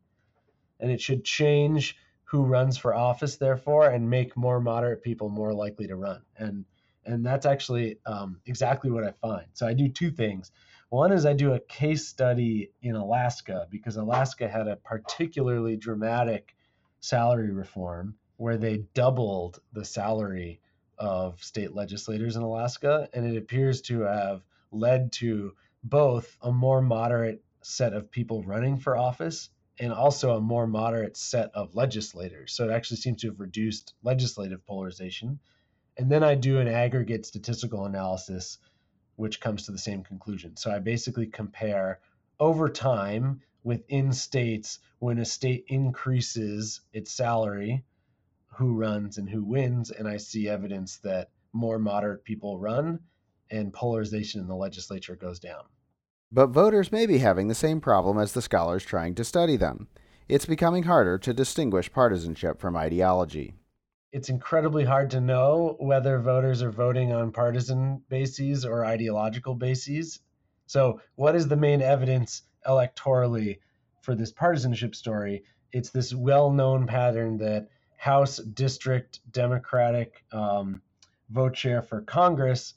[0.80, 5.52] And it should change who runs for office, therefore, and make more moderate people more
[5.52, 6.22] likely to run.
[6.36, 6.64] And
[7.04, 9.46] and that's actually um, exactly what I find.
[9.52, 10.52] So I do two things.
[10.90, 16.54] One is I do a case study in Alaska because Alaska had a particularly dramatic
[17.00, 20.60] salary reform where they doubled the salary
[21.00, 23.08] of state legislators in Alaska.
[23.12, 28.76] And it appears to have led to both a more moderate set of people running
[28.76, 29.48] for office
[29.80, 32.52] and also a more moderate set of legislators.
[32.52, 35.40] So it actually seems to have reduced legislative polarization.
[35.96, 38.58] And then I do an aggregate statistical analysis
[39.16, 40.56] which comes to the same conclusion.
[40.56, 42.00] So I basically compare
[42.38, 47.84] over time within states when a state increases its salary,
[48.60, 53.00] who runs and who wins, and I see evidence that more moderate people run
[53.50, 55.64] and polarization in the legislature goes down.
[56.30, 59.88] But voters may be having the same problem as the scholars trying to study them.
[60.28, 63.54] It's becoming harder to distinguish partisanship from ideology
[64.12, 70.20] it's incredibly hard to know whether voters are voting on partisan bases or ideological bases.
[70.66, 73.58] So, what is the main evidence electorally
[74.02, 75.44] for this partisanship story?
[75.72, 77.68] It's this well known pattern that
[78.00, 80.80] House District Democratic um,
[81.28, 82.72] vote share for Congress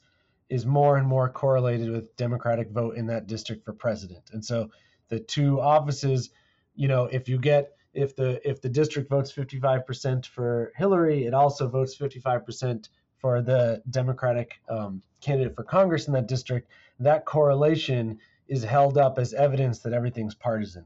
[0.50, 4.22] is more and more correlated with Democratic vote in that district for president.
[4.34, 4.68] And so,
[5.08, 6.28] the two offices,
[6.74, 11.32] you know, if you get if the if the district votes 55% for Hillary, it
[11.32, 16.68] also votes 55% for the Democratic um, candidate for Congress in that district.
[17.00, 20.84] That correlation is held up as evidence that everything's partisan.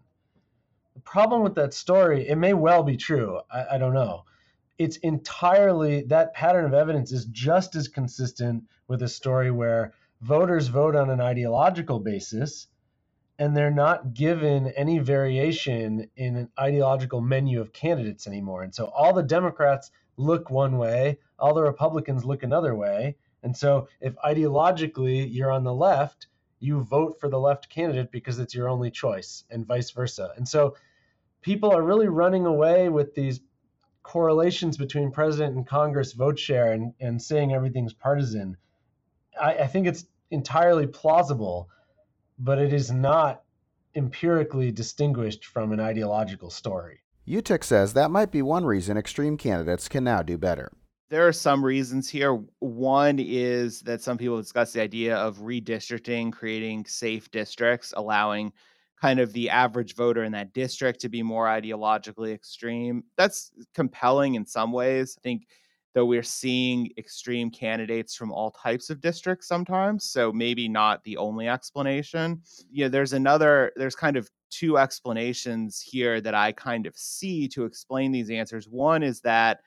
[0.98, 3.38] The problem with that story, it may well be true.
[3.48, 4.24] I, I don't know.
[4.78, 10.66] It's entirely that pattern of evidence is just as consistent with a story where voters
[10.66, 12.66] vote on an ideological basis
[13.38, 18.64] and they're not given any variation in an ideological menu of candidates anymore.
[18.64, 23.14] And so all the Democrats look one way, all the Republicans look another way.
[23.44, 26.26] And so if ideologically you're on the left,
[26.58, 30.32] you vote for the left candidate because it's your only choice, and vice versa.
[30.36, 30.74] And so
[31.48, 33.40] people are really running away with these
[34.02, 38.54] correlations between president and Congress vote share and, and saying everything's partisan.
[39.40, 41.70] I, I think it's entirely plausible
[42.38, 43.44] but it is not
[43.94, 47.00] empirically distinguished from an ideological story.
[47.26, 50.70] Utych says that might be one reason extreme candidates can now do better.
[51.08, 52.38] There are some reasons here.
[52.58, 58.52] One is that some people discuss the idea of redistricting, creating safe districts, allowing
[59.00, 63.04] kind of the average voter in that district to be more ideologically extreme.
[63.16, 65.16] That's compelling in some ways.
[65.18, 65.46] I think
[65.94, 70.04] though we're seeing extreme candidates from all types of districts sometimes.
[70.04, 72.42] So maybe not the only explanation.
[72.70, 77.64] Yeah, there's another, there's kind of two explanations here that I kind of see to
[77.64, 78.68] explain these answers.
[78.68, 79.60] One is that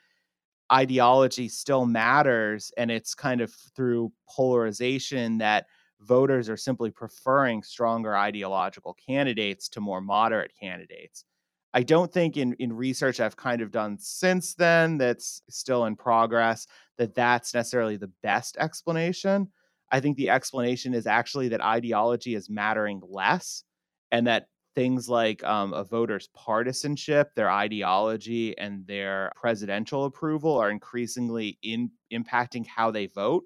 [0.71, 5.65] ideology still matters, and it's kind of through polarization that
[6.01, 11.25] voters are simply preferring stronger ideological candidates to more moderate candidates.
[11.73, 15.95] I don't think in in research I've kind of done since then that's still in
[15.95, 19.47] progress that that's necessarily the best explanation.
[19.91, 23.63] I think the explanation is actually that ideology is mattering less
[24.11, 30.71] and that things like um, a voter's partisanship, their ideology, and their presidential approval are
[30.71, 33.43] increasingly in impacting how they vote.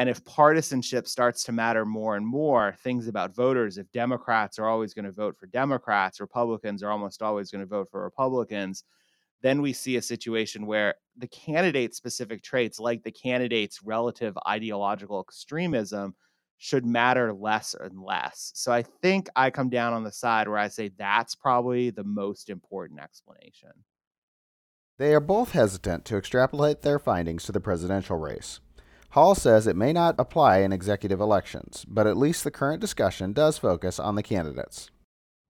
[0.00, 4.66] And if partisanship starts to matter more and more, things about voters, if Democrats are
[4.66, 8.84] always going to vote for Democrats, Republicans are almost always going to vote for Republicans,
[9.42, 15.20] then we see a situation where the candidate specific traits, like the candidate's relative ideological
[15.20, 16.14] extremism,
[16.56, 18.52] should matter less and less.
[18.54, 22.04] So I think I come down on the side where I say that's probably the
[22.04, 23.72] most important explanation.
[24.96, 28.60] They are both hesitant to extrapolate their findings to the presidential race.
[29.10, 33.32] Hall says it may not apply in executive elections, but at least the current discussion
[33.32, 34.90] does focus on the candidates.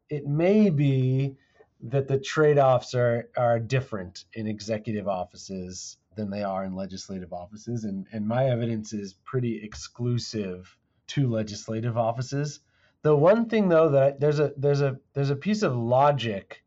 [0.08, 1.36] It may be
[1.82, 7.34] that the trade offs are, are different in executive offices than they are in legislative
[7.34, 7.84] offices.
[7.84, 10.74] And, and my evidence is pretty exclusive
[11.08, 12.60] to legislative offices.
[13.02, 16.62] The one thing though that there's a there's a there's a piece of logic.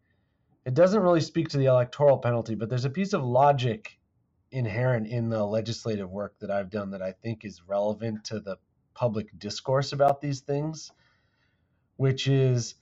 [0.65, 3.99] It doesn't really speak to the electoral penalty, but there's a piece of logic
[4.53, 8.57] inherent in the legislative work that I've done that I think is relevant to the
[8.93, 10.91] public discourse about these things,
[11.97, 12.75] which is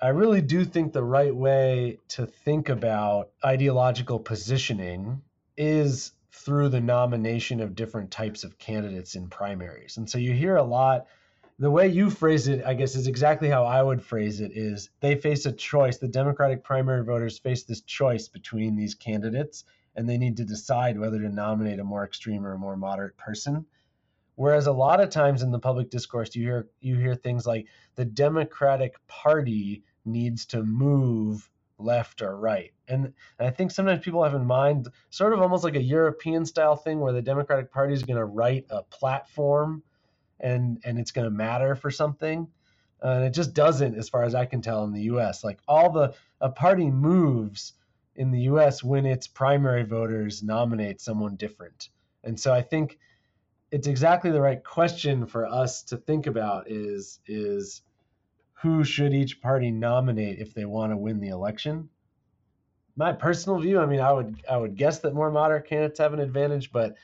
[0.00, 5.22] I really do think the right way to think about ideological positioning
[5.56, 9.96] is through the nomination of different types of candidates in primaries.
[9.96, 11.06] And so you hear a lot
[11.58, 14.90] the way you phrase it, I guess, is exactly how I would phrase it is
[15.00, 15.96] they face a choice.
[15.96, 19.64] The Democratic primary voters face this choice between these candidates
[19.96, 23.16] and they need to decide whether to nominate a more extreme or a more moderate
[23.16, 23.64] person.
[24.36, 27.66] Whereas a lot of times in the public discourse, you hear you hear things like
[27.94, 32.72] the Democratic Party needs to move left or right.
[32.88, 36.44] And, and I think sometimes people have in mind sort of almost like a European
[36.44, 39.82] style thing where the Democratic Party is going to write a platform
[40.38, 42.46] and and it's going to matter for something.
[43.02, 45.44] Uh, and it just doesn't, as far as I can tell, in the U.S.
[45.44, 47.72] Like all the a party moves
[48.16, 51.90] in the US when its primary voters nominate someone different.
[52.24, 52.98] And so I think
[53.70, 57.82] it's exactly the right question for us to think about is is
[58.54, 61.88] who should each party nominate if they want to win the election?
[62.96, 66.14] My personal view, I mean, I would I would guess that more moderate candidates have
[66.14, 66.94] an advantage, but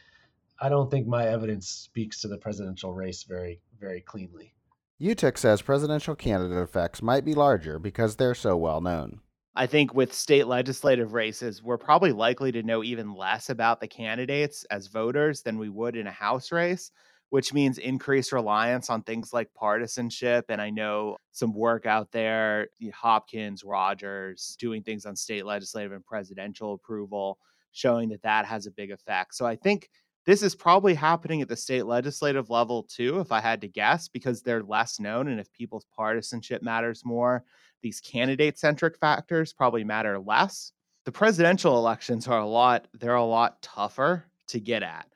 [0.60, 4.54] I don't think my evidence speaks to the presidential race very very cleanly.
[5.00, 9.20] Utych says presidential candidate effects might be larger because they're so well known.
[9.54, 13.88] I think with state legislative races, we're probably likely to know even less about the
[13.88, 16.90] candidates as voters than we would in a House race,
[17.28, 20.46] which means increased reliance on things like partisanship.
[20.48, 26.04] And I know some work out there, Hopkins, Rogers, doing things on state legislative and
[26.04, 27.38] presidential approval,
[27.72, 29.34] showing that that has a big effect.
[29.34, 29.90] So I think
[30.24, 34.08] this is probably happening at the state legislative level too, if I had to guess,
[34.08, 35.28] because they're less known.
[35.28, 37.44] And if people's partisanship matters more,
[37.82, 40.72] these candidate centric factors probably matter less.
[41.04, 45.06] The presidential elections are a lot, they're a lot tougher to get at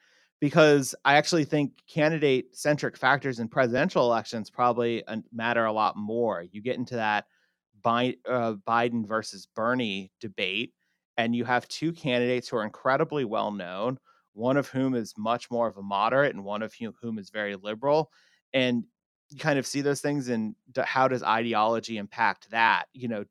[0.40, 5.02] because I actually think candidate centric factors in presidential elections probably
[5.32, 6.44] matter a lot more.
[6.50, 7.26] You get into that
[7.84, 10.72] uh, Biden versus Bernie debate,
[11.16, 13.98] and you have two candidates who are incredibly well known,
[14.34, 17.56] one of whom is much more of a moderate and one of whom is very
[17.56, 18.10] liberal.
[18.52, 18.84] And
[19.30, 20.54] you kind of see those things and
[20.84, 22.86] how does ideology impact that?
[22.92, 23.24] You know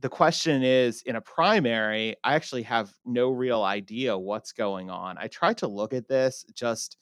[0.00, 5.16] the question is in a primary i actually have no real idea what's going on.
[5.18, 6.96] I tried to look at this just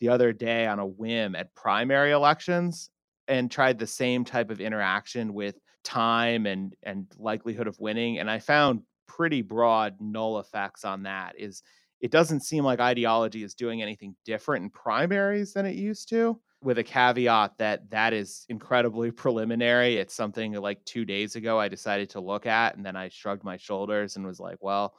[0.00, 2.90] the other day on a whim at primary elections
[3.28, 8.30] and tried the same type of interaction with time and and likelihood of winning and
[8.30, 11.62] i found pretty broad null effects on that is
[12.00, 16.38] it doesn't seem like ideology is doing anything different in primaries than it used to
[16.62, 19.96] with a caveat that that is incredibly preliminary.
[19.96, 23.44] It's something like two days ago I decided to look at, and then I shrugged
[23.44, 24.94] my shoulders and was like, well,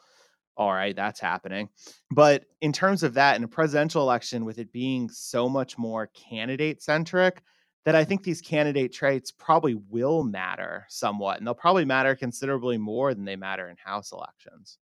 [0.58, 1.70] all right, that's happening.
[2.12, 6.08] But in terms of that, in a presidential election, with it being so much more
[6.08, 7.42] candidate centric,
[7.86, 12.78] that I think these candidate traits probably will matter somewhat, and they'll probably matter considerably
[12.78, 14.78] more than they matter in House elections.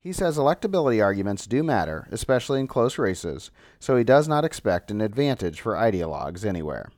[0.00, 4.90] He says electability arguments do matter, especially in close races, so he does not expect
[4.90, 6.90] an advantage for ideologues anywhere.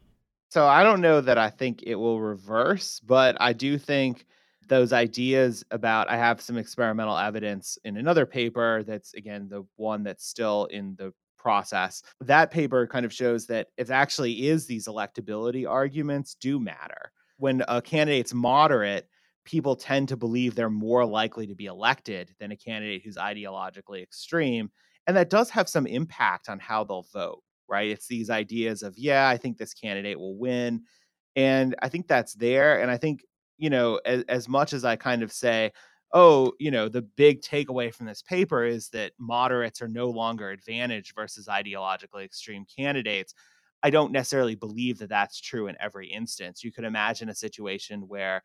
[0.51, 4.27] So I don't know that I think it will reverse, but I do think
[4.69, 10.05] those ideas about I have some experimental evidence in another paper that's again the one
[10.05, 12.03] that's still in the process.
[12.21, 17.13] That paper kind of shows that it actually is these electability arguments do matter.
[17.39, 19.09] When a candidate's moderate,
[19.45, 24.03] people tend to believe they're more likely to be elected than a candidate who's ideologically
[24.03, 24.71] extreme.
[25.07, 27.91] And that does have some impact on how they'll vote, right?
[27.91, 30.83] It's these ideas of, yeah, I think this candidate will win.
[31.37, 32.81] And I think that's there.
[32.81, 33.25] And I think,
[33.59, 35.73] you know, as, as much as I kind of say,
[36.13, 40.51] oh, you know, the big takeaway from this paper is that moderates are no longer
[40.51, 43.35] advantaged versus ideologically extreme candidates.
[43.83, 46.65] I don't necessarily believe that that's true in every instance.
[46.65, 48.43] You could imagine a situation where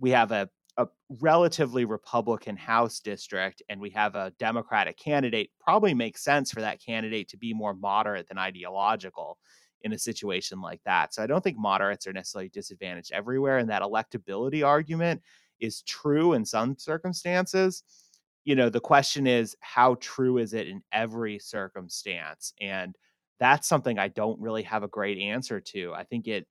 [0.00, 0.86] we have a, a
[1.20, 5.50] relatively Republican House district and we have a Democratic candidate.
[5.60, 9.38] Probably makes sense for that candidate to be more moderate than ideological
[9.82, 11.14] in a situation like that.
[11.14, 13.58] So I don't think moderates are necessarily disadvantaged everywhere.
[13.58, 15.22] And that electability argument
[15.60, 17.82] is true in some circumstances.
[18.44, 22.52] You know, the question is, how true is it in every circumstance?
[22.60, 22.96] And
[23.38, 25.92] that's something I don't really have a great answer to.
[25.94, 26.46] I think it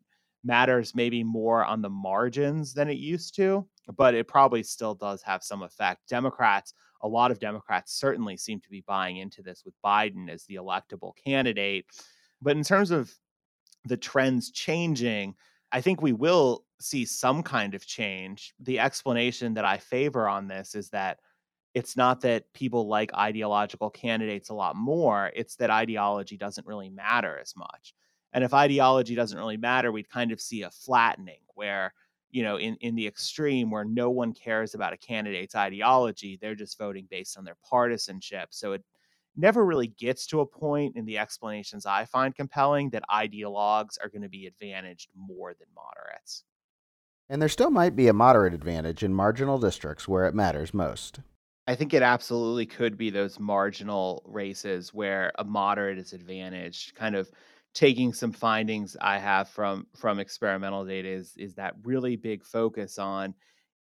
[0.47, 5.21] matters maybe more on the margins than it used to, but it probably still does
[5.21, 6.07] have some effect.
[6.09, 10.45] Democrats, a lot of Democrats certainly seem to be buying into this with Biden as
[10.45, 11.85] the electable candidate.
[12.41, 13.13] But in terms of
[13.85, 15.35] the trends changing,
[15.71, 18.53] I think we will see some kind of change.
[18.59, 21.19] The explanation that I favor on this is that
[21.73, 26.89] it's not that people like ideological candidates a lot more, it's that ideology doesn't really
[26.89, 27.93] matter as much.
[28.37, 31.91] And if ideology doesn't really matter, we'd kind of see a flattening where,
[32.29, 36.53] you know, in, in the extreme where no one cares about a candidate's ideology, they're
[36.53, 38.49] just voting based on their partisanship.
[38.51, 38.83] So it
[39.35, 44.09] never really gets to a point in the explanations I find compelling that ideologues are
[44.09, 46.43] going to be advantaged more than moderates.
[47.29, 51.21] And there still might be a moderate advantage in marginal districts where it matters most.
[51.65, 56.93] I think it absolutely could be those marginal races where a moderate is advantaged.
[56.93, 57.31] Kind of
[57.77, 62.99] taking some findings I have from from experimental data is is that really big focus
[62.99, 63.35] on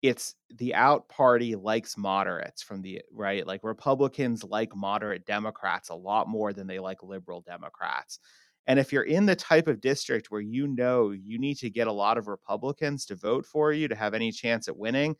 [0.02, 3.46] it's the out party likes moderates from the right?
[3.46, 8.18] Like republicans like moderate democrats a lot more than they like liberal democrats.
[8.66, 11.86] And if you're in the type of district where you know you need to get
[11.86, 15.16] a lot of republicans to vote for you to have any chance at winning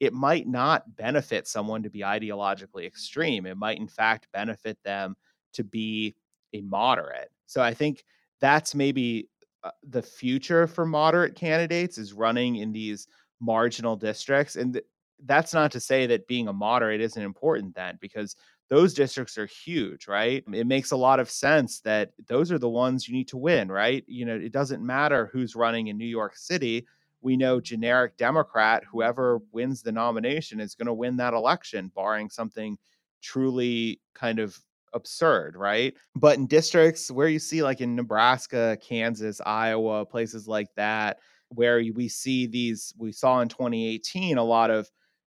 [0.00, 3.46] it might not benefit someone to be ideologically extreme.
[3.46, 5.16] It might in fact benefit them
[5.54, 6.14] to be
[6.54, 7.30] a moderate.
[7.46, 8.04] So i think
[8.40, 9.28] that's maybe
[9.64, 13.08] uh, the future for moderate candidates is running in these
[13.40, 14.56] marginal districts.
[14.56, 14.84] And th-
[15.24, 18.36] that's not to say that being a moderate isn't important then, because
[18.70, 20.44] those districts are huge, right?
[20.52, 23.68] It makes a lot of sense that those are the ones you need to win,
[23.68, 24.04] right?
[24.06, 26.86] You know, it doesn't matter who's running in New York City.
[27.20, 32.30] We know generic Democrat, whoever wins the nomination is going to win that election, barring
[32.30, 32.78] something
[33.22, 34.56] truly kind of
[34.94, 35.94] absurd, right?
[36.14, 41.18] But in districts where you see, like in Nebraska, Kansas, Iowa, places like that,
[41.50, 44.90] where we see these, we saw in 2018 a lot of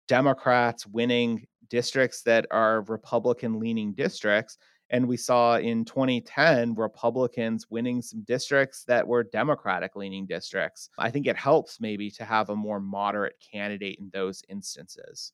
[0.08, 4.58] Democrats winning districts that are Republican leaning districts.
[4.89, 10.89] And we saw in 2010 Republicans winning some districts that were Democratic leaning districts.
[10.99, 15.34] I think it helps maybe to have a more moderate candidate in those instances.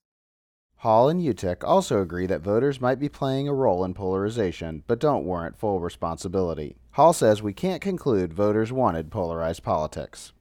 [0.80, 5.00] Hall and Utych also agree that voters might be playing a role in polarization, but
[5.00, 6.76] don't warrant full responsibility.
[6.92, 10.34] Hall says we can't conclude voters wanted polarized politics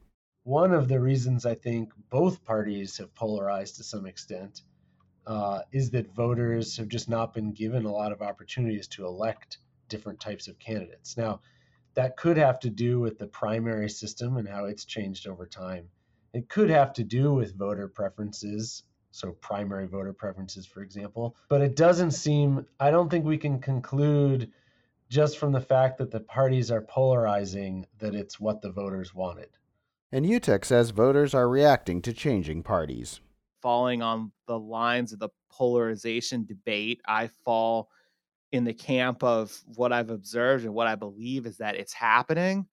[0.49, 4.63] one of the reasons I think both parties have polarized to some extent
[5.27, 9.59] uh, is that voters have just not been given a lot of opportunities to elect
[9.91, 11.19] different types of candidates.
[11.19, 11.41] Now,
[11.93, 15.91] that could have to do with the primary system and how it's changed over time.
[16.33, 21.37] It could have to do with voter preferences, so primary voter preferences, for example.
[21.49, 24.51] But it doesn't seem, I don't think we can conclude
[25.09, 29.49] just from the fact that the parties are polarizing that it's what the voters wanted.
[30.13, 33.21] And Utych says voters are reacting to changing parties.
[33.61, 37.91] Falling on the lines of the polarization debate, I fall
[38.53, 42.67] in the camp of what I've observed and what I believe is that it's happening,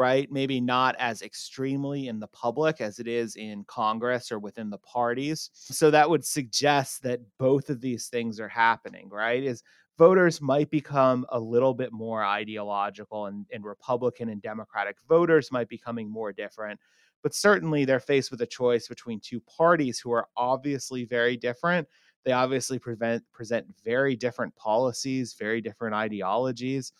[0.00, 0.32] right?
[0.32, 4.78] Maybe not as extremely in the public as it is in Congress or within the
[4.78, 5.50] parties.
[5.52, 9.44] So that would suggest that both of these things are happening, right?
[9.44, 9.62] Is
[9.98, 15.68] voters might become a little bit more ideological and, and Republican and Democratic voters might
[15.68, 16.80] be becoming more different.
[17.22, 21.86] But certainly they're faced with a choice between two parties who are obviously very different.
[22.24, 26.94] They obviously prevent, present very different policies, very different ideologies.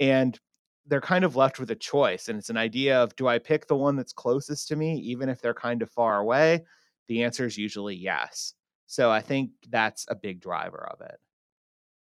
[0.00, 0.40] And
[0.86, 2.28] they're kind of left with a choice.
[2.28, 5.28] And it's an idea of do I pick the one that's closest to me, even
[5.28, 6.64] if they're kind of far away?
[7.08, 8.54] The answer is usually yes.
[8.86, 11.18] So I think that's a big driver of it.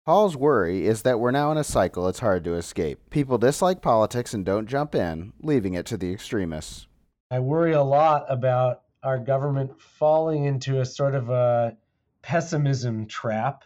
[0.07, 2.99] Hall's worry is that we're now in a cycle it's hard to escape.
[3.09, 6.87] People dislike politics and don't jump in, leaving it to the extremists.
[7.31, 11.77] I worry a lot about our government falling into a sort of a
[12.21, 13.65] pessimism trap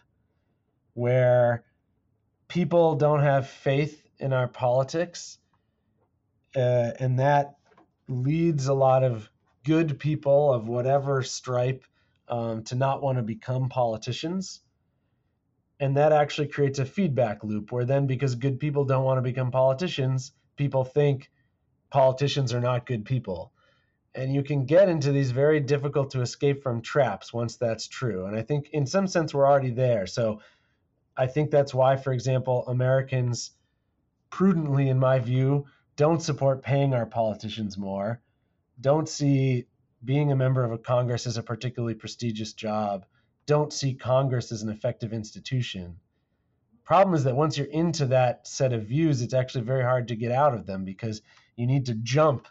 [0.93, 1.65] where
[2.47, 5.37] people don't have faith in our politics.
[6.55, 7.57] Uh, and that
[8.07, 9.29] leads a lot of
[9.63, 11.83] good people of whatever stripe
[12.27, 14.61] um, to not want to become politicians.
[15.79, 19.21] And that actually creates a feedback loop where then, because good people don't want to
[19.21, 21.31] become politicians, people think
[21.89, 23.53] politicians are not good people.
[24.15, 28.25] And you can get into these very difficult to escape from traps once that's true.
[28.25, 30.07] And I think, in some sense, we're already there.
[30.07, 30.41] So
[31.15, 33.51] I think that's why, for example, Americans
[34.29, 35.65] prudently, in my view,
[35.95, 38.21] don't support paying our politicians more,
[38.79, 39.65] don't see
[40.03, 43.05] being a member of a Congress as a particularly prestigious job,
[43.45, 45.97] don't see Congress as an effective institution.
[46.85, 50.15] Problem is that once you're into that set of views, it's actually very hard to
[50.15, 51.21] get out of them because
[51.55, 52.47] you need to jump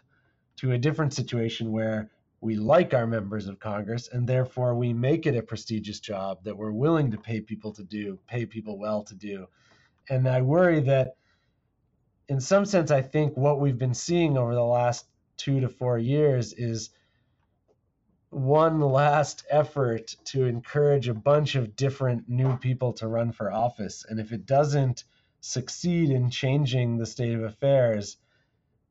[0.57, 2.11] to a different situation where
[2.41, 6.55] we like our members of Congress and therefore we make it a prestigious job that
[6.55, 9.47] we're willing to pay people to do, pay people well to do.
[10.09, 11.15] And I worry that
[12.29, 15.97] in some sense, I think what we've been seeing over the last two to four
[15.97, 16.91] years is
[18.29, 24.05] one last effort to encourage a bunch of different new people to run for office.
[24.07, 25.03] And if it doesn't
[25.41, 28.17] succeed in changing the state of affairs,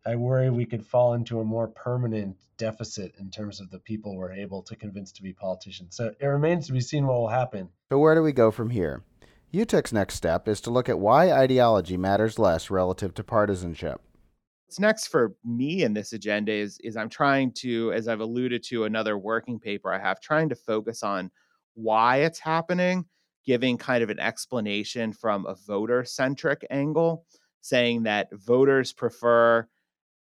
[0.04, 4.16] I worry we could fall into a more permanent deficit in terms of the people
[4.16, 5.94] we're able to convince to be politicians.
[5.94, 7.68] So it remains to be seen what will happen.
[7.90, 9.04] So, where do we go from here?
[9.50, 14.00] Utych's next step is to look at why ideology matters less relative to partisanship.
[14.66, 18.62] What's next for me in this agenda is, is I'm trying to, as I've alluded
[18.64, 21.30] to another working paper I have, trying to focus on
[21.72, 23.06] why it's happening,
[23.46, 27.24] giving kind of an explanation from a voter centric angle,
[27.62, 29.66] saying that voters prefer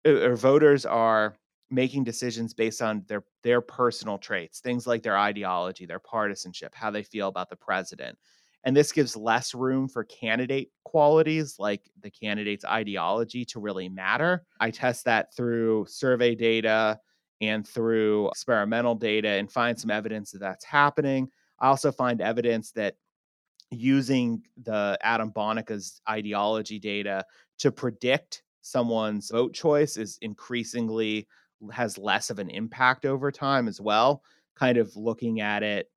[0.06, 1.36] uh, or voters are
[1.72, 6.92] making decisions based on their their personal traits, things like their ideology, their partisanship, how
[6.92, 8.16] they feel about the president.
[8.64, 14.44] And this gives less room for candidate qualities like the candidate's ideology to really matter.
[14.60, 17.00] I test that through survey data
[17.40, 21.30] and through experimental data and find some evidence that that's happening.
[21.60, 22.96] I also find evidence that
[23.70, 27.26] using the Adam Bonica's ideology data
[27.60, 31.28] to predict someone's vote choice is increasingly
[31.72, 34.22] has less of an impact over time as well.
[34.56, 35.90] Kind of looking at it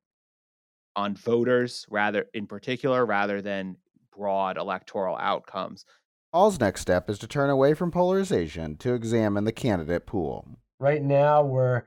[0.96, 3.76] on voters rather in particular rather than
[4.16, 5.84] broad electoral outcomes.
[6.32, 10.48] Hall's next step is to turn away from polarization to examine the candidate pool.
[10.78, 11.84] Right now we're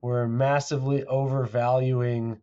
[0.00, 2.40] we're massively overvaluing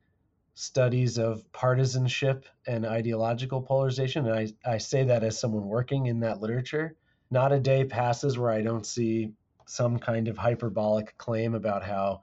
[0.56, 4.28] studies of partisanship and ideological polarization.
[4.28, 4.36] And
[4.66, 6.96] I, I say that as someone working in that literature.
[7.30, 9.32] Not a day passes where I don't see
[9.66, 12.22] some kind of hyperbolic claim about how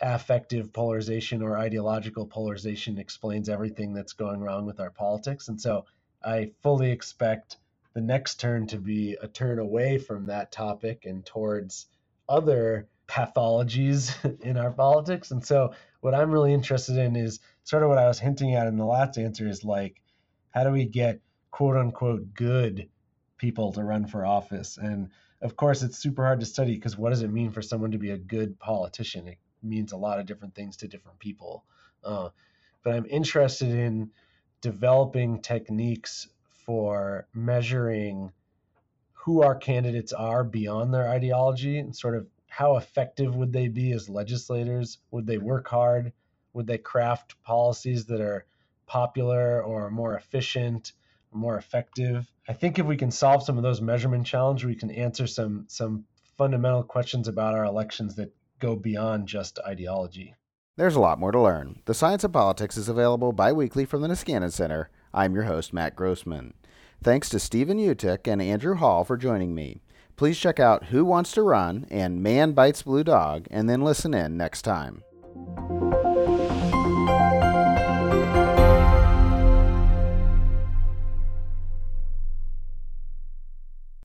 [0.00, 5.48] affective polarization or ideological polarization explains everything that's going wrong with our politics.
[5.48, 5.84] And so
[6.24, 7.56] I fully expect
[7.94, 11.86] the next turn to be a turn away from that topic and towards
[12.28, 15.30] other pathologies in our politics.
[15.30, 18.66] And so what I'm really interested in is sort of what I was hinting at
[18.66, 20.02] in the last answer is like,
[20.50, 21.20] how do we get
[21.50, 22.88] quote unquote good
[23.38, 24.78] people to run for office?
[24.78, 27.92] And of course, it's super hard to study because what does it mean for someone
[27.92, 29.28] to be a good politician?
[29.28, 31.64] It means a lot of different things to different people.
[32.04, 32.28] Uh,
[32.82, 34.10] but I'm interested in
[34.60, 36.28] developing techniques
[36.64, 38.32] for measuring
[39.12, 43.92] who our candidates are beyond their ideology and sort of how effective would they be
[43.92, 44.98] as legislators?
[45.10, 46.12] Would they work hard?
[46.52, 48.46] Would they craft policies that are
[48.86, 50.92] popular or more efficient,
[51.32, 52.30] more effective?
[52.48, 55.66] I think if we can solve some of those measurement challenges, we can answer some
[55.68, 56.04] some
[56.38, 60.34] fundamental questions about our elections that go beyond just ideology.
[60.76, 61.80] There's a lot more to learn.
[61.86, 64.90] The Science of Politics is available bi weekly from the Niskanen Center.
[65.14, 66.52] I'm your host, Matt Grossmann.
[67.02, 69.80] Thanks to Stephen Utych and Andrew Hall for joining me.
[70.16, 74.14] Please check out Who Wants to Run and Man Bites Blue Dog, and then listen
[74.14, 75.02] in next time.